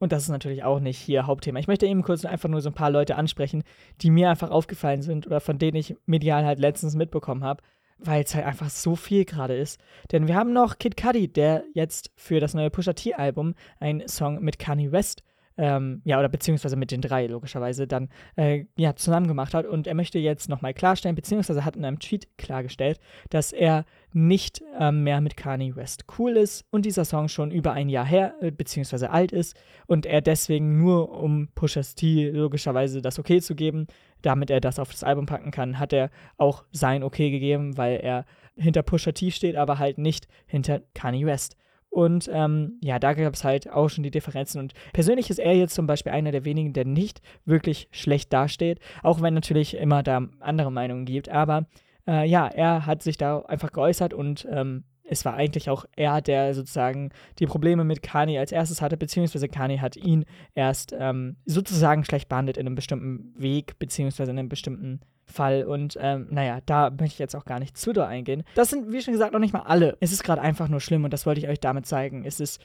und 0.00 0.12
das 0.12 0.24
ist 0.24 0.30
natürlich 0.30 0.64
auch 0.64 0.80
nicht 0.80 0.98
hier 0.98 1.26
Hauptthema. 1.26 1.60
Ich 1.60 1.68
möchte 1.68 1.86
eben 1.86 2.02
kurz 2.02 2.24
einfach 2.24 2.48
nur 2.48 2.62
so 2.62 2.70
ein 2.70 2.74
paar 2.74 2.90
Leute 2.90 3.16
ansprechen, 3.16 3.62
die 4.00 4.10
mir 4.10 4.30
einfach 4.30 4.50
aufgefallen 4.50 5.02
sind 5.02 5.26
oder 5.26 5.40
von 5.40 5.58
denen 5.58 5.76
ich 5.76 5.94
medial 6.06 6.44
halt 6.44 6.58
letztens 6.58 6.96
mitbekommen 6.96 7.44
habe, 7.44 7.62
weil 7.98 8.24
es 8.24 8.34
halt 8.34 8.46
einfach 8.46 8.70
so 8.70 8.96
viel 8.96 9.26
gerade 9.26 9.54
ist. 9.54 9.78
Denn 10.10 10.26
wir 10.26 10.34
haben 10.34 10.54
noch 10.54 10.78
Kid 10.78 10.96
Cudi, 10.96 11.28
der 11.28 11.64
jetzt 11.74 12.10
für 12.16 12.40
das 12.40 12.54
neue 12.54 12.70
Pusha 12.70 12.94
T-Album 12.94 13.54
einen 13.78 14.08
Song 14.08 14.42
mit 14.42 14.58
Kanye 14.58 14.90
West 14.90 15.22
ähm, 15.60 16.00
ja, 16.04 16.18
oder 16.18 16.30
beziehungsweise 16.30 16.74
mit 16.74 16.90
den 16.90 17.02
drei 17.02 17.26
logischerweise 17.26 17.86
dann 17.86 18.08
äh, 18.36 18.64
ja, 18.76 18.96
zusammen 18.96 19.28
gemacht 19.28 19.52
hat. 19.52 19.66
Und 19.66 19.86
er 19.86 19.94
möchte 19.94 20.18
jetzt 20.18 20.48
nochmal 20.48 20.72
klarstellen, 20.72 21.14
beziehungsweise 21.14 21.66
hat 21.66 21.76
in 21.76 21.84
einem 21.84 21.98
Tweet 21.98 22.26
klargestellt, 22.38 22.98
dass 23.28 23.52
er 23.52 23.84
nicht 24.12 24.62
ähm, 24.78 25.04
mehr 25.04 25.20
mit 25.20 25.36
Kanye 25.36 25.76
West 25.76 26.06
cool 26.18 26.38
ist 26.38 26.64
und 26.70 26.86
dieser 26.86 27.04
Song 27.04 27.28
schon 27.28 27.50
über 27.50 27.72
ein 27.72 27.90
Jahr 27.90 28.06
her, 28.06 28.34
äh, 28.40 28.50
beziehungsweise 28.50 29.10
alt 29.10 29.32
ist 29.32 29.54
und 29.86 30.06
er 30.06 30.22
deswegen 30.22 30.78
nur, 30.78 31.12
um 31.12 31.48
Pusha's 31.54 31.94
T 31.94 32.30
logischerweise 32.30 33.02
das 33.02 33.18
Okay 33.18 33.42
zu 33.42 33.54
geben, 33.54 33.86
damit 34.22 34.50
er 34.50 34.60
das 34.60 34.78
auf 34.78 34.90
das 34.90 35.04
Album 35.04 35.26
packen 35.26 35.50
kann, 35.50 35.78
hat 35.78 35.92
er 35.92 36.10
auch 36.38 36.64
sein 36.72 37.02
Okay 37.02 37.30
gegeben, 37.30 37.76
weil 37.76 38.00
er 38.02 38.24
hinter 38.56 38.82
Pusha 38.82 39.12
T 39.12 39.30
steht, 39.30 39.56
aber 39.56 39.78
halt 39.78 39.98
nicht 39.98 40.26
hinter 40.46 40.80
Kanye 40.94 41.26
West. 41.26 41.56
Und 41.90 42.30
ähm, 42.32 42.78
ja, 42.80 42.98
da 42.98 43.14
gab 43.14 43.34
es 43.34 43.44
halt 43.44 43.68
auch 43.70 43.88
schon 43.88 44.04
die 44.04 44.12
Differenzen. 44.12 44.60
Und 44.60 44.74
persönlich 44.92 45.28
ist 45.28 45.40
er 45.40 45.54
jetzt 45.54 45.74
zum 45.74 45.86
Beispiel 45.86 46.12
einer 46.12 46.30
der 46.30 46.44
wenigen, 46.44 46.72
der 46.72 46.84
nicht 46.84 47.20
wirklich 47.44 47.88
schlecht 47.90 48.32
dasteht, 48.32 48.78
auch 49.02 49.20
wenn 49.20 49.34
natürlich 49.34 49.76
immer 49.76 50.02
da 50.02 50.22
andere 50.38 50.70
Meinungen 50.70 51.04
gibt. 51.04 51.28
Aber 51.28 51.66
äh, 52.06 52.26
ja, 52.28 52.46
er 52.46 52.86
hat 52.86 53.02
sich 53.02 53.18
da 53.18 53.40
einfach 53.40 53.72
geäußert 53.72 54.14
und 54.14 54.46
ähm, 54.50 54.84
es 55.10 55.24
war 55.24 55.34
eigentlich 55.34 55.68
auch 55.68 55.84
er, 55.96 56.20
der 56.20 56.54
sozusagen 56.54 57.10
die 57.40 57.46
Probleme 57.46 57.82
mit 57.84 58.02
Kani 58.02 58.38
als 58.38 58.52
erstes 58.52 58.80
hatte, 58.80 58.96
beziehungsweise 58.96 59.48
Kani 59.48 59.78
hat 59.78 59.96
ihn 59.96 60.24
erst 60.54 60.94
ähm, 60.96 61.36
sozusagen 61.46 62.04
schlecht 62.04 62.28
behandelt 62.28 62.56
in 62.56 62.66
einem 62.66 62.76
bestimmten 62.76 63.34
Weg, 63.36 63.78
beziehungsweise 63.80 64.30
in 64.30 64.38
einem 64.38 64.48
bestimmten 64.48 65.00
Fall. 65.26 65.64
Und 65.64 65.98
ähm, 66.00 66.28
naja, 66.30 66.60
da 66.64 66.90
möchte 66.90 67.14
ich 67.14 67.18
jetzt 67.18 67.34
auch 67.34 67.44
gar 67.44 67.58
nicht 67.58 67.76
zu 67.76 67.92
doll 67.92 68.04
eingehen. 68.04 68.44
Das 68.54 68.70
sind, 68.70 68.92
wie 68.92 69.02
schon 69.02 69.12
gesagt, 69.12 69.32
noch 69.32 69.40
nicht 69.40 69.52
mal 69.52 69.62
alle. 69.62 69.96
Es 70.00 70.12
ist 70.12 70.22
gerade 70.22 70.40
einfach 70.40 70.68
nur 70.68 70.80
schlimm 70.80 71.02
und 71.02 71.12
das 71.12 71.26
wollte 71.26 71.40
ich 71.40 71.48
euch 71.48 71.60
damit 71.60 71.86
zeigen. 71.86 72.24
Es 72.24 72.38
ist 72.38 72.60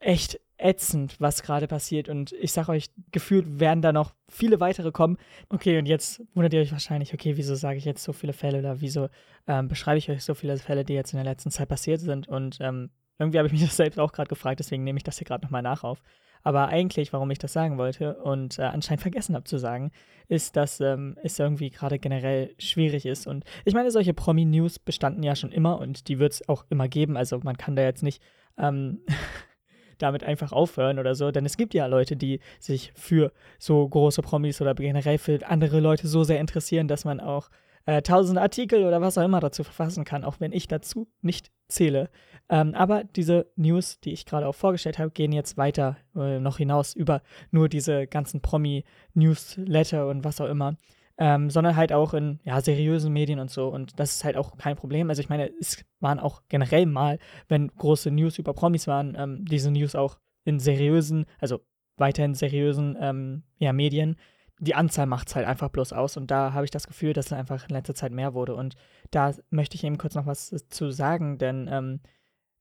echt 0.00 0.40
ätzend, 0.58 1.20
was 1.20 1.42
gerade 1.42 1.66
passiert. 1.68 2.08
Und 2.08 2.32
ich 2.32 2.52
sage 2.52 2.72
euch, 2.72 2.90
gefühlt 3.12 3.60
werden 3.60 3.82
da 3.82 3.92
noch 3.92 4.14
viele 4.28 4.60
weitere 4.60 4.90
kommen. 4.90 5.18
Okay, 5.48 5.78
und 5.78 5.86
jetzt 5.86 6.22
wundert 6.34 6.54
ihr 6.54 6.60
euch 6.60 6.72
wahrscheinlich, 6.72 7.12
okay, 7.12 7.36
wieso 7.36 7.54
sage 7.54 7.78
ich 7.78 7.84
jetzt 7.84 8.02
so 8.02 8.12
viele 8.12 8.32
Fälle 8.32 8.58
oder 8.58 8.80
wieso 8.80 9.08
ähm, 9.46 9.68
beschreibe 9.68 9.98
ich 9.98 10.10
euch 10.10 10.24
so 10.24 10.34
viele 10.34 10.56
Fälle, 10.58 10.84
die 10.84 10.94
jetzt 10.94 11.12
in 11.12 11.18
der 11.18 11.30
letzten 11.30 11.50
Zeit 11.50 11.68
passiert 11.68 12.00
sind. 12.00 12.28
Und 12.28 12.58
ähm, 12.60 12.90
irgendwie 13.18 13.38
habe 13.38 13.48
ich 13.48 13.52
mich 13.52 13.62
das 13.64 13.76
selbst 13.76 13.98
auch 13.98 14.12
gerade 14.12 14.28
gefragt, 14.28 14.60
deswegen 14.60 14.84
nehme 14.84 14.96
ich 14.96 15.04
das 15.04 15.18
hier 15.18 15.26
gerade 15.26 15.44
nochmal 15.44 15.62
nach 15.62 15.84
auf. 15.84 16.02
Aber 16.42 16.68
eigentlich, 16.68 17.12
warum 17.12 17.30
ich 17.32 17.38
das 17.38 17.52
sagen 17.52 17.76
wollte 17.76 18.18
und 18.18 18.60
äh, 18.60 18.62
anscheinend 18.62 19.02
vergessen 19.02 19.34
habe 19.34 19.44
zu 19.44 19.58
sagen, 19.58 19.90
ist, 20.28 20.54
dass 20.54 20.80
ähm, 20.80 21.18
es 21.24 21.40
irgendwie 21.40 21.70
gerade 21.70 21.98
generell 21.98 22.54
schwierig 22.58 23.04
ist. 23.04 23.26
Und 23.26 23.44
ich 23.64 23.74
meine, 23.74 23.90
solche 23.90 24.14
Promi-News 24.14 24.78
bestanden 24.78 25.24
ja 25.24 25.34
schon 25.34 25.50
immer 25.50 25.80
und 25.80 26.06
die 26.06 26.20
wird 26.20 26.34
es 26.34 26.48
auch 26.48 26.64
immer 26.70 26.86
geben. 26.86 27.16
Also 27.16 27.40
man 27.42 27.56
kann 27.56 27.74
da 27.74 27.82
jetzt 27.82 28.04
nicht 28.04 28.22
ähm, 28.58 29.00
damit 29.98 30.24
einfach 30.24 30.52
aufhören 30.52 30.98
oder 30.98 31.14
so. 31.14 31.30
Denn 31.30 31.46
es 31.46 31.56
gibt 31.56 31.74
ja 31.74 31.86
Leute, 31.86 32.16
die 32.16 32.40
sich 32.58 32.92
für 32.94 33.32
so 33.58 33.86
große 33.88 34.22
Promis 34.22 34.60
oder 34.60 34.74
generell 34.74 35.18
für 35.18 35.46
andere 35.46 35.80
Leute 35.80 36.08
so 36.08 36.24
sehr 36.24 36.40
interessieren, 36.40 36.88
dass 36.88 37.04
man 37.04 37.20
auch 37.20 37.48
äh, 37.86 38.02
Artikel 38.10 38.84
oder 38.84 39.00
was 39.00 39.16
auch 39.16 39.24
immer 39.24 39.40
dazu 39.40 39.64
verfassen 39.64 40.04
kann, 40.04 40.24
auch 40.24 40.40
wenn 40.40 40.52
ich 40.52 40.68
dazu 40.68 41.08
nicht 41.22 41.50
zähle. 41.68 42.10
Ähm, 42.48 42.74
aber 42.74 43.04
diese 43.04 43.50
News, 43.56 44.00
die 44.00 44.12
ich 44.12 44.26
gerade 44.26 44.46
auch 44.46 44.54
vorgestellt 44.54 44.98
habe, 44.98 45.10
gehen 45.10 45.32
jetzt 45.32 45.56
weiter 45.56 45.96
äh, 46.14 46.38
noch 46.38 46.58
hinaus 46.58 46.94
über 46.94 47.22
nur 47.50 47.68
diese 47.68 48.06
ganzen 48.06 48.40
Promi-Newsletter 48.40 50.08
und 50.08 50.24
was 50.24 50.40
auch 50.40 50.48
immer. 50.48 50.76
Ähm, 51.18 51.48
sondern 51.48 51.76
halt 51.76 51.92
auch 51.92 52.12
in 52.12 52.40
ja, 52.44 52.60
seriösen 52.60 53.12
Medien 53.12 53.38
und 53.38 53.50
so. 53.50 53.68
Und 53.68 53.98
das 53.98 54.16
ist 54.16 54.24
halt 54.24 54.36
auch 54.36 54.58
kein 54.58 54.76
Problem. 54.76 55.08
Also 55.08 55.20
ich 55.20 55.30
meine, 55.30 55.50
es 55.58 55.84
waren 56.00 56.20
auch 56.20 56.42
generell 56.48 56.84
mal, 56.84 57.18
wenn 57.48 57.68
große 57.68 58.10
News 58.10 58.38
über 58.38 58.52
Promis 58.52 58.86
waren, 58.86 59.16
ähm, 59.18 59.44
diese 59.46 59.70
News 59.70 59.94
auch 59.94 60.18
in 60.44 60.58
seriösen, 60.58 61.24
also 61.40 61.60
weiterhin 61.96 62.34
seriösen 62.34 62.98
ähm, 63.00 63.44
ja, 63.58 63.72
Medien 63.72 64.16
die 64.58 64.74
Anzahl 64.74 65.06
macht 65.06 65.28
es 65.28 65.36
halt 65.36 65.46
einfach 65.46 65.68
bloß 65.68 65.92
aus. 65.92 66.16
Und 66.16 66.30
da 66.30 66.52
habe 66.52 66.64
ich 66.64 66.70
das 66.70 66.86
Gefühl, 66.86 67.12
dass 67.12 67.26
es 67.26 67.32
einfach 67.32 67.68
in 67.68 67.74
letzter 67.74 67.94
Zeit 67.94 68.12
mehr 68.12 68.34
wurde. 68.34 68.54
Und 68.54 68.74
da 69.10 69.34
möchte 69.50 69.76
ich 69.76 69.84
eben 69.84 69.98
kurz 69.98 70.14
noch 70.14 70.26
was 70.26 70.54
zu 70.70 70.90
sagen, 70.90 71.38
denn 71.38 71.68
ähm, 71.70 72.00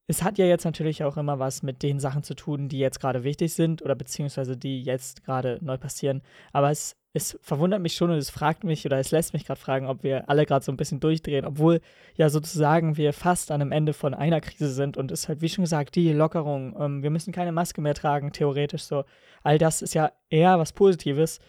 es 0.07 0.23
hat 0.23 0.37
ja 0.37 0.45
jetzt 0.45 0.65
natürlich 0.65 1.03
auch 1.03 1.17
immer 1.17 1.39
was 1.39 1.63
mit 1.63 1.81
den 1.81 1.99
Sachen 1.99 2.23
zu 2.23 2.35
tun, 2.35 2.69
die 2.69 2.79
jetzt 2.79 2.99
gerade 2.99 3.23
wichtig 3.23 3.53
sind 3.53 3.81
oder 3.81 3.95
beziehungsweise 3.95 4.57
die 4.57 4.83
jetzt 4.83 5.23
gerade 5.23 5.57
neu 5.61 5.77
passieren. 5.77 6.21
Aber 6.51 6.69
es, 6.69 6.95
es 7.15 7.39
verwundert 7.41 7.81
mich 7.81 7.95
schon 7.95 8.11
und 8.11 8.17
es 8.17 8.29
fragt 8.29 8.65
mich 8.65 8.85
oder 8.85 8.99
es 8.99 9.11
lässt 9.11 9.33
mich 9.33 9.45
gerade 9.45 9.59
fragen, 9.59 9.87
ob 9.87 10.03
wir 10.03 10.29
alle 10.29 10.45
gerade 10.45 10.65
so 10.65 10.71
ein 10.71 10.77
bisschen 10.77 10.99
durchdrehen, 10.99 11.45
obwohl 11.45 11.79
ja 12.15 12.29
sozusagen 12.29 12.97
wir 12.97 13.13
fast 13.13 13.51
an 13.51 13.61
einem 13.61 13.71
Ende 13.71 13.93
von 13.93 14.13
einer 14.13 14.41
Krise 14.41 14.69
sind 14.69 14.97
und 14.97 15.11
es 15.11 15.21
ist 15.21 15.29
halt, 15.29 15.41
wie 15.41 15.47
schon 15.47 15.63
gesagt, 15.63 15.95
die 15.95 16.11
Lockerung. 16.11 16.75
Ähm, 16.77 17.03
wir 17.03 17.09
müssen 17.09 17.31
keine 17.31 17.53
Maske 17.53 17.79
mehr 17.79 17.93
tragen, 17.93 18.33
theoretisch 18.33 18.83
so. 18.83 19.05
All 19.43 19.57
das 19.57 19.81
ist 19.81 19.93
ja 19.93 20.11
eher 20.29 20.59
was 20.59 20.73
Positives. 20.73 21.39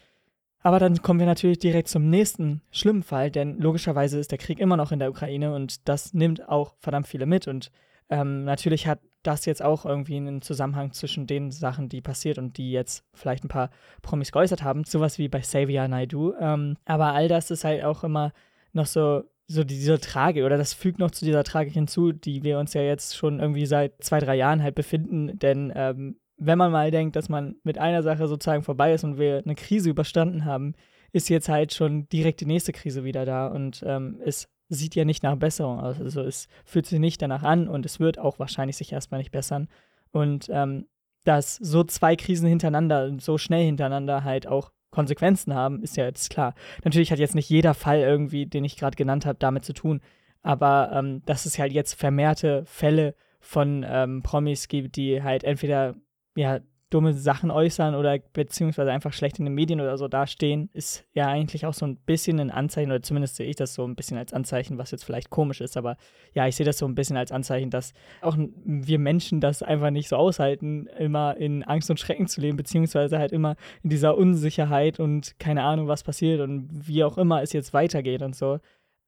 Aber 0.61 0.79
dann 0.79 1.03
kommen 1.03 1.21
wir 1.21 1.27
natürlich 1.27 1.59
direkt 1.59 1.89
zum 1.89 2.11
nächsten 2.11 2.61
schlimmen 2.71 3.03
Fall, 3.03 3.31
denn 3.31 3.59
logischerweise 3.59 4.19
ist 4.19 4.31
der 4.31 4.39
Krieg 4.39 4.59
immer 4.61 4.77
noch 4.77 4.93
in 4.93 4.99
der 4.99 5.11
Ukraine 5.11 5.55
und 5.55 5.89
das 5.89 6.15
nimmt 6.15 6.49
auch 6.49 6.75
verdammt 6.79 7.09
viele 7.09 7.27
mit. 7.27 7.49
Und 7.49 7.71
ähm, 8.09 8.45
natürlich 8.45 8.87
hat 8.87 9.01
das 9.27 9.45
jetzt 9.47 9.63
auch 9.63 9.85
irgendwie 9.85 10.17
einen 10.17 10.43
Zusammenhang 10.43 10.93
zwischen 10.93 11.27
den 11.27 11.51
Sachen, 11.51 11.89
die 11.89 12.01
passiert 12.01 12.39
und 12.39 12.57
die 12.59 12.73
jetzt 12.73 13.05
vielleicht 13.15 13.45
ein 13.45 13.49
paar 13.49 13.71
Promis 14.03 14.33
geäußert 14.33 14.63
haben. 14.63 14.85
Sowas 14.85 15.19
wie 15.19 15.29
bei 15.29 15.41
Xavier 15.41 15.89
Naidu. 15.89 16.35
Ähm, 16.41 16.77
aber 16.85 17.13
all 17.13 17.29
das 17.29 17.51
ist 17.51 17.65
halt 17.65 17.85
auch 17.85 18.05
immer 18.05 18.33
noch 18.73 18.87
so 18.87 19.25
so 19.49 19.63
diese 19.65 20.01
Tragik 20.01 20.45
oder 20.45 20.59
das 20.59 20.75
fügt 20.75 20.99
noch 20.99 21.11
zu 21.11 21.25
dieser 21.25 21.45
Tragik 21.45 21.75
hinzu, 21.75 22.13
die 22.13 22.43
wir 22.43 22.59
uns 22.59 22.75
ja 22.75 22.83
jetzt 22.83 23.17
schon 23.17 23.39
irgendwie 23.39 23.67
seit 23.67 24.03
zwei, 24.03 24.19
drei 24.19 24.35
Jahren 24.35 24.63
halt 24.63 24.75
befinden. 24.75 25.39
Denn 25.39 25.73
ähm, 25.75 26.17
wenn 26.37 26.59
man 26.59 26.73
mal 26.73 26.91
denkt, 26.91 27.17
dass 27.17 27.29
man 27.29 27.57
mit 27.63 27.79
einer 27.79 28.03
Sache 28.03 28.27
sozusagen 28.27 28.63
vorbei 28.63 28.93
ist 28.93 29.05
und 29.05 29.19
wir 29.19 29.43
eine 29.45 29.55
Krise 29.55 29.89
überstanden 29.91 30.45
haben, 30.45 30.75
ist 31.13 31.29
jetzt 31.29 31.49
halt 31.49 31.73
schon 31.73 32.09
direkt 32.09 32.41
die 32.41 32.47
nächste 32.47 32.73
Krise 32.73 33.05
wieder 33.05 33.25
da 33.25 33.47
und 33.47 33.83
ähm, 33.87 34.21
es 34.25 34.49
sieht 34.69 34.95
ja 34.95 35.05
nicht 35.05 35.23
nach 35.23 35.37
Besserung 35.37 35.81
aus. 35.81 36.01
Also 36.01 36.23
es 36.23 36.49
fühlt 36.65 36.87
sich 36.87 36.99
nicht 36.99 37.23
danach 37.23 37.43
an 37.43 37.69
und 37.69 37.87
es 37.87 38.01
wird 38.01 38.19
auch 38.19 38.39
wahrscheinlich 38.39 38.77
sich 38.77 38.93
erstmal 38.93 39.19
nicht 39.19 39.31
bessern. 39.31 39.69
Und 40.11 40.49
ähm, 40.51 40.87
dass 41.25 41.57
so 41.57 41.85
zwei 41.85 42.17
Krisen 42.17 42.49
hintereinander, 42.49 43.17
so 43.19 43.39
schnell 43.39 43.65
hintereinander 43.65 44.25
halt 44.25 44.47
auch 44.47 44.71
Konsequenzen 44.91 45.55
haben, 45.55 45.83
ist 45.83 45.97
ja 45.97 46.05
jetzt 46.05 46.31
klar. 46.31 46.55
Natürlich 46.85 47.13
hat 47.13 47.19
jetzt 47.19 47.35
nicht 47.35 47.51
jeder 47.51 47.75
Fall 47.75 48.01
irgendwie, 48.01 48.47
den 48.47 48.65
ich 48.65 48.77
gerade 48.77 48.97
genannt 48.97 49.27
habe, 49.27 49.39
damit 49.39 49.65
zu 49.65 49.73
tun. 49.73 50.01
Aber 50.43 50.91
ähm, 50.93 51.23
dass 51.27 51.45
es 51.45 51.59
halt 51.59 51.73
jetzt 51.73 51.95
vermehrte 51.95 52.65
Fälle 52.65 53.15
von 53.41 53.85
ähm, 53.89 54.23
Promis 54.23 54.69
gibt, 54.69 54.97
die 54.97 55.23
halt 55.23 55.45
entweder 55.45 55.95
ja 56.37 56.61
dumme 56.91 57.15
Sachen 57.15 57.51
äußern 57.51 57.97
oder 57.97 58.19
beziehungsweise 58.33 58.93
einfach 58.93 59.13
schlecht 59.13 59.41
in 59.41 59.45
den 59.45 59.55
Medien 59.55 59.81
oder 59.81 59.99
so 59.99 60.07
dastehen, 60.07 60.71
ist 60.73 61.05
ja 61.15 61.27
eigentlich 61.27 61.67
auch 61.67 61.75
so 61.75 61.85
ein 61.85 61.97
bisschen 61.97 62.39
ein 62.39 62.53
Anzeichen, 62.53 62.91
oder 62.91 63.03
zumindest 63.03 63.37
sehe 63.37 63.49
ich 63.49 63.57
das 63.57 63.75
so 63.75 63.85
ein 63.85 63.97
bisschen 63.97 64.19
als 64.19 64.33
Anzeichen, 64.33 64.79
was 64.79 64.93
jetzt 64.93 65.05
vielleicht 65.05 65.31
komisch 65.31 65.61
ist, 65.61 65.77
aber 65.77 65.97
ja, 66.33 66.47
ich 66.47 66.55
sehe 66.55 66.65
das 66.65 66.79
so 66.79 66.87
ein 66.87 66.95
bisschen 66.95 67.17
als 67.17 67.33
Anzeichen, 67.33 67.71
dass 67.71 67.93
auch 68.21 68.37
wir 68.39 69.01
Menschen 69.01 69.41
das 69.41 69.65
einfach 69.65 69.91
nicht 69.91 70.09
so 70.09 70.17
aushalten, 70.17 70.87
immer 70.99 71.37
in 71.37 71.65
Angst 71.65 71.91
und 71.91 71.99
Schrecken 71.99 72.29
zu 72.29 72.41
leben, 72.41 72.57
beziehungsweise 72.57 73.19
halt 73.19 73.33
immer 73.33 73.57
in 73.83 73.91
dieser 73.91 74.17
Unsicherheit 74.17 75.01
und 75.01 75.41
keine 75.41 75.65
Ahnung, 75.65 75.89
was 75.89 76.05
passiert 76.05 76.41
und 76.41 76.69
wie 76.71 77.03
auch 77.03 77.19
immer 77.19 77.43
es 77.43 77.53
jetzt 77.53 77.75
weitergeht 77.75 78.23
und 78.23 78.37
so. 78.37 78.61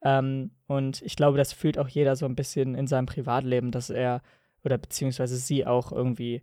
Ähm, 0.03 0.51
und 0.67 1.03
ich 1.03 1.15
glaube, 1.15 1.39
das 1.39 1.53
fühlt 1.53 1.79
auch 1.79 1.89
jeder 1.89 2.17
so 2.17 2.27
ein 2.27 2.35
bisschen 2.35 2.75
in 2.75 2.89
seinem 2.89 3.07
Privatleben, 3.07 3.71
dass 3.71 3.91
er 3.91 4.21
oder 4.65 4.79
beziehungsweise 4.79 5.37
sie 5.37 5.67
auch 5.67 5.93
irgendwie 5.93 6.43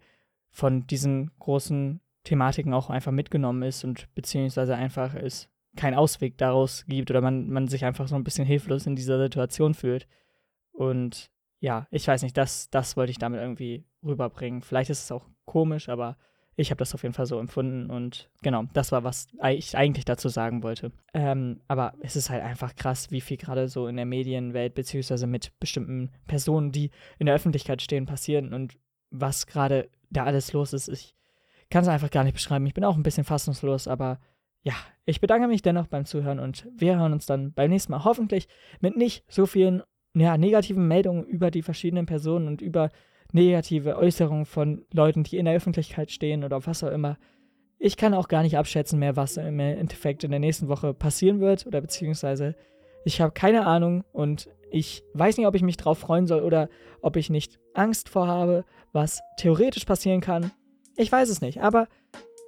von 0.55 0.87
diesen 0.87 1.31
großen 1.37 1.99
Thematiken 2.23 2.73
auch 2.73 2.89
einfach 2.89 3.11
mitgenommen 3.11 3.61
ist 3.61 3.83
und 3.83 4.07
beziehungsweise 4.15 4.75
einfach 4.75 5.13
es 5.13 5.49
keinen 5.75 5.95
Ausweg 5.95 6.37
daraus 6.37 6.85
gibt 6.87 7.11
oder 7.11 7.19
man, 7.19 7.49
man 7.49 7.67
sich 7.67 7.83
einfach 7.83 8.07
so 8.07 8.15
ein 8.15 8.23
bisschen 8.23 8.45
hilflos 8.45 8.87
in 8.87 8.95
dieser 8.95 9.19
Situation 9.19 9.73
fühlt. 9.73 10.07
Und 10.71 11.29
ja, 11.59 11.87
ich 11.91 12.07
weiß 12.07 12.23
nicht, 12.23 12.37
das, 12.37 12.69
das 12.69 12.95
wollte 12.95 13.11
ich 13.11 13.17
damit 13.17 13.41
irgendwie 13.41 13.83
rüberbringen. 14.01 14.61
Vielleicht 14.61 14.89
ist 14.89 15.03
es 15.03 15.11
auch 15.11 15.27
komisch, 15.43 15.89
aber 15.89 16.17
ich 16.55 16.71
habe 16.71 16.79
das 16.79 16.95
auf 16.95 17.03
jeden 17.03 17.13
Fall 17.13 17.25
so 17.25 17.37
empfunden 17.37 17.89
und 17.89 18.29
genau, 18.41 18.63
das 18.71 18.93
war, 18.93 19.03
was 19.03 19.27
ich 19.49 19.75
eigentlich 19.75 20.05
dazu 20.05 20.29
sagen 20.29 20.63
wollte. 20.63 20.93
Ähm, 21.13 21.59
aber 21.67 21.95
es 21.99 22.15
ist 22.15 22.29
halt 22.29 22.43
einfach 22.43 22.77
krass, 22.77 23.11
wie 23.11 23.19
viel 23.19 23.35
gerade 23.35 23.67
so 23.67 23.87
in 23.87 23.97
der 23.97 24.05
Medienwelt 24.05 24.73
beziehungsweise 24.73 25.27
mit 25.27 25.51
bestimmten 25.59 26.11
Personen, 26.27 26.71
die 26.71 26.91
in 27.19 27.25
der 27.25 27.35
Öffentlichkeit 27.35 27.81
stehen, 27.81 28.05
passieren 28.05 28.53
und 28.53 28.77
was 29.19 29.47
gerade 29.47 29.89
da 30.09 30.23
alles 30.23 30.53
los 30.53 30.73
ist. 30.73 30.87
Ich 30.87 31.15
kann 31.69 31.83
es 31.83 31.89
einfach 31.89 32.11
gar 32.11 32.23
nicht 32.23 32.33
beschreiben. 32.33 32.65
Ich 32.65 32.73
bin 32.73 32.83
auch 32.83 32.95
ein 32.95 33.03
bisschen 33.03 33.23
fassungslos, 33.23 33.87
aber 33.87 34.19
ja, 34.61 34.73
ich 35.05 35.21
bedanke 35.21 35.47
mich 35.47 35.61
dennoch 35.61 35.87
beim 35.87 36.05
Zuhören 36.05 36.39
und 36.39 36.67
wir 36.75 36.97
hören 36.97 37.13
uns 37.13 37.25
dann 37.25 37.53
beim 37.53 37.69
nächsten 37.69 37.91
Mal 37.91 38.03
hoffentlich 38.03 38.47
mit 38.79 38.97
nicht 38.97 39.23
so 39.27 39.45
vielen 39.45 39.83
ja, 40.15 40.37
negativen 40.37 40.87
Meldungen 40.87 41.25
über 41.25 41.51
die 41.51 41.61
verschiedenen 41.61 42.05
Personen 42.05 42.47
und 42.47 42.61
über 42.61 42.89
negative 43.31 43.97
Äußerungen 43.97 44.45
von 44.45 44.85
Leuten, 44.93 45.23
die 45.23 45.37
in 45.37 45.45
der 45.45 45.55
Öffentlichkeit 45.55 46.11
stehen 46.11 46.43
oder 46.43 46.65
was 46.65 46.83
auch 46.83 46.91
immer. 46.91 47.17
Ich 47.77 47.97
kann 47.97 48.13
auch 48.13 48.27
gar 48.27 48.41
nicht 48.41 48.57
abschätzen 48.57 48.99
mehr, 48.99 49.15
was 49.15 49.37
im 49.37 49.59
Endeffekt 49.59 50.23
in 50.23 50.31
der 50.31 50.39
nächsten 50.39 50.69
Woche 50.69 50.93
passieren 50.93 51.41
wird 51.41 51.67
oder 51.67 51.81
beziehungsweise 51.81 52.55
ich 53.05 53.21
habe 53.21 53.31
keine 53.31 53.65
Ahnung 53.65 54.03
und 54.11 54.49
ich 54.71 55.03
weiß 55.13 55.37
nicht, 55.37 55.47
ob 55.47 55.55
ich 55.55 55.61
mich 55.61 55.77
drauf 55.77 55.99
freuen 55.99 56.27
soll 56.27 56.41
oder 56.41 56.67
ob 57.01 57.15
ich 57.15 57.29
nicht 57.29 57.59
Angst 57.73 58.09
vorhabe, 58.09 58.65
was 58.91 59.21
theoretisch 59.37 59.85
passieren 59.85 60.19
kann. 60.19 60.51
Ich 60.97 61.11
weiß 61.11 61.29
es 61.29 61.39
nicht, 61.39 61.61
aber 61.61 61.87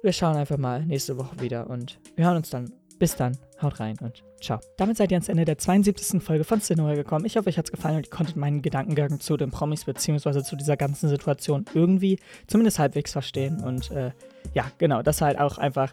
wir 0.02 0.12
schauen 0.12 0.36
einfach 0.36 0.58
mal 0.58 0.84
nächste 0.84 1.16
Woche 1.16 1.40
wieder 1.40 1.70
und 1.70 1.98
wir 2.16 2.26
hören 2.26 2.36
uns 2.36 2.50
dann. 2.50 2.72
Bis 2.98 3.14
dann, 3.14 3.38
haut 3.62 3.78
rein 3.78 3.96
und 4.00 4.24
ciao. 4.40 4.58
Damit 4.76 4.96
seid 4.96 5.12
ihr 5.12 5.16
ans 5.16 5.28
Ende 5.28 5.44
der 5.44 5.56
72. 5.56 6.20
Folge 6.20 6.42
von 6.42 6.60
Cinema 6.60 6.94
gekommen. 6.94 7.24
Ich 7.26 7.36
hoffe, 7.36 7.48
euch 7.48 7.56
hat 7.56 7.66
es 7.66 7.70
gefallen 7.70 7.96
und 7.96 8.06
ihr 8.06 8.10
konntet 8.10 8.34
meinen 8.34 8.60
Gedankengang 8.60 9.20
zu 9.20 9.36
den 9.36 9.52
Promis 9.52 9.84
bzw. 9.84 10.42
zu 10.42 10.56
dieser 10.56 10.76
ganzen 10.76 11.08
Situation 11.08 11.64
irgendwie 11.74 12.18
zumindest 12.48 12.80
halbwegs 12.80 13.12
verstehen. 13.12 13.62
Und 13.62 13.92
äh, 13.92 14.10
ja, 14.52 14.64
genau, 14.78 15.02
das 15.02 15.20
halt 15.20 15.38
auch 15.38 15.58
einfach 15.58 15.92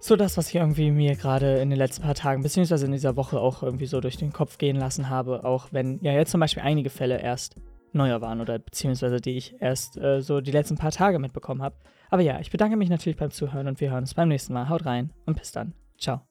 so 0.00 0.16
das, 0.16 0.36
was 0.36 0.48
ich 0.48 0.56
irgendwie 0.56 0.90
mir 0.90 1.16
gerade 1.16 1.56
in 1.56 1.70
den 1.70 1.78
letzten 1.78 2.02
paar 2.02 2.14
Tagen, 2.14 2.42
beziehungsweise 2.42 2.86
in 2.86 2.92
dieser 2.92 3.16
Woche 3.16 3.40
auch 3.40 3.62
irgendwie 3.62 3.86
so 3.86 4.00
durch 4.00 4.16
den 4.16 4.32
Kopf 4.32 4.58
gehen 4.58 4.76
lassen 4.76 5.08
habe, 5.08 5.44
auch 5.44 5.68
wenn 5.70 5.98
ja 6.02 6.12
jetzt 6.12 6.30
zum 6.30 6.40
Beispiel 6.40 6.62
einige 6.62 6.90
Fälle 6.90 7.20
erst 7.20 7.56
neuer 7.92 8.20
waren 8.20 8.40
oder 8.40 8.58
beziehungsweise 8.58 9.20
die 9.20 9.36
ich 9.36 9.54
erst 9.60 9.96
äh, 9.98 10.20
so 10.20 10.40
die 10.40 10.52
letzten 10.52 10.76
paar 10.76 10.92
Tage 10.92 11.18
mitbekommen 11.18 11.62
habe. 11.62 11.76
Aber 12.10 12.22
ja, 12.22 12.40
ich 12.40 12.50
bedanke 12.50 12.76
mich 12.76 12.90
natürlich 12.90 13.18
beim 13.18 13.30
Zuhören 13.30 13.68
und 13.68 13.80
wir 13.80 13.90
hören 13.90 14.04
uns 14.04 14.14
beim 14.14 14.28
nächsten 14.28 14.52
Mal. 14.52 14.68
Haut 14.68 14.86
rein 14.86 15.12
und 15.26 15.38
bis 15.38 15.52
dann. 15.52 15.74
Ciao. 15.98 16.27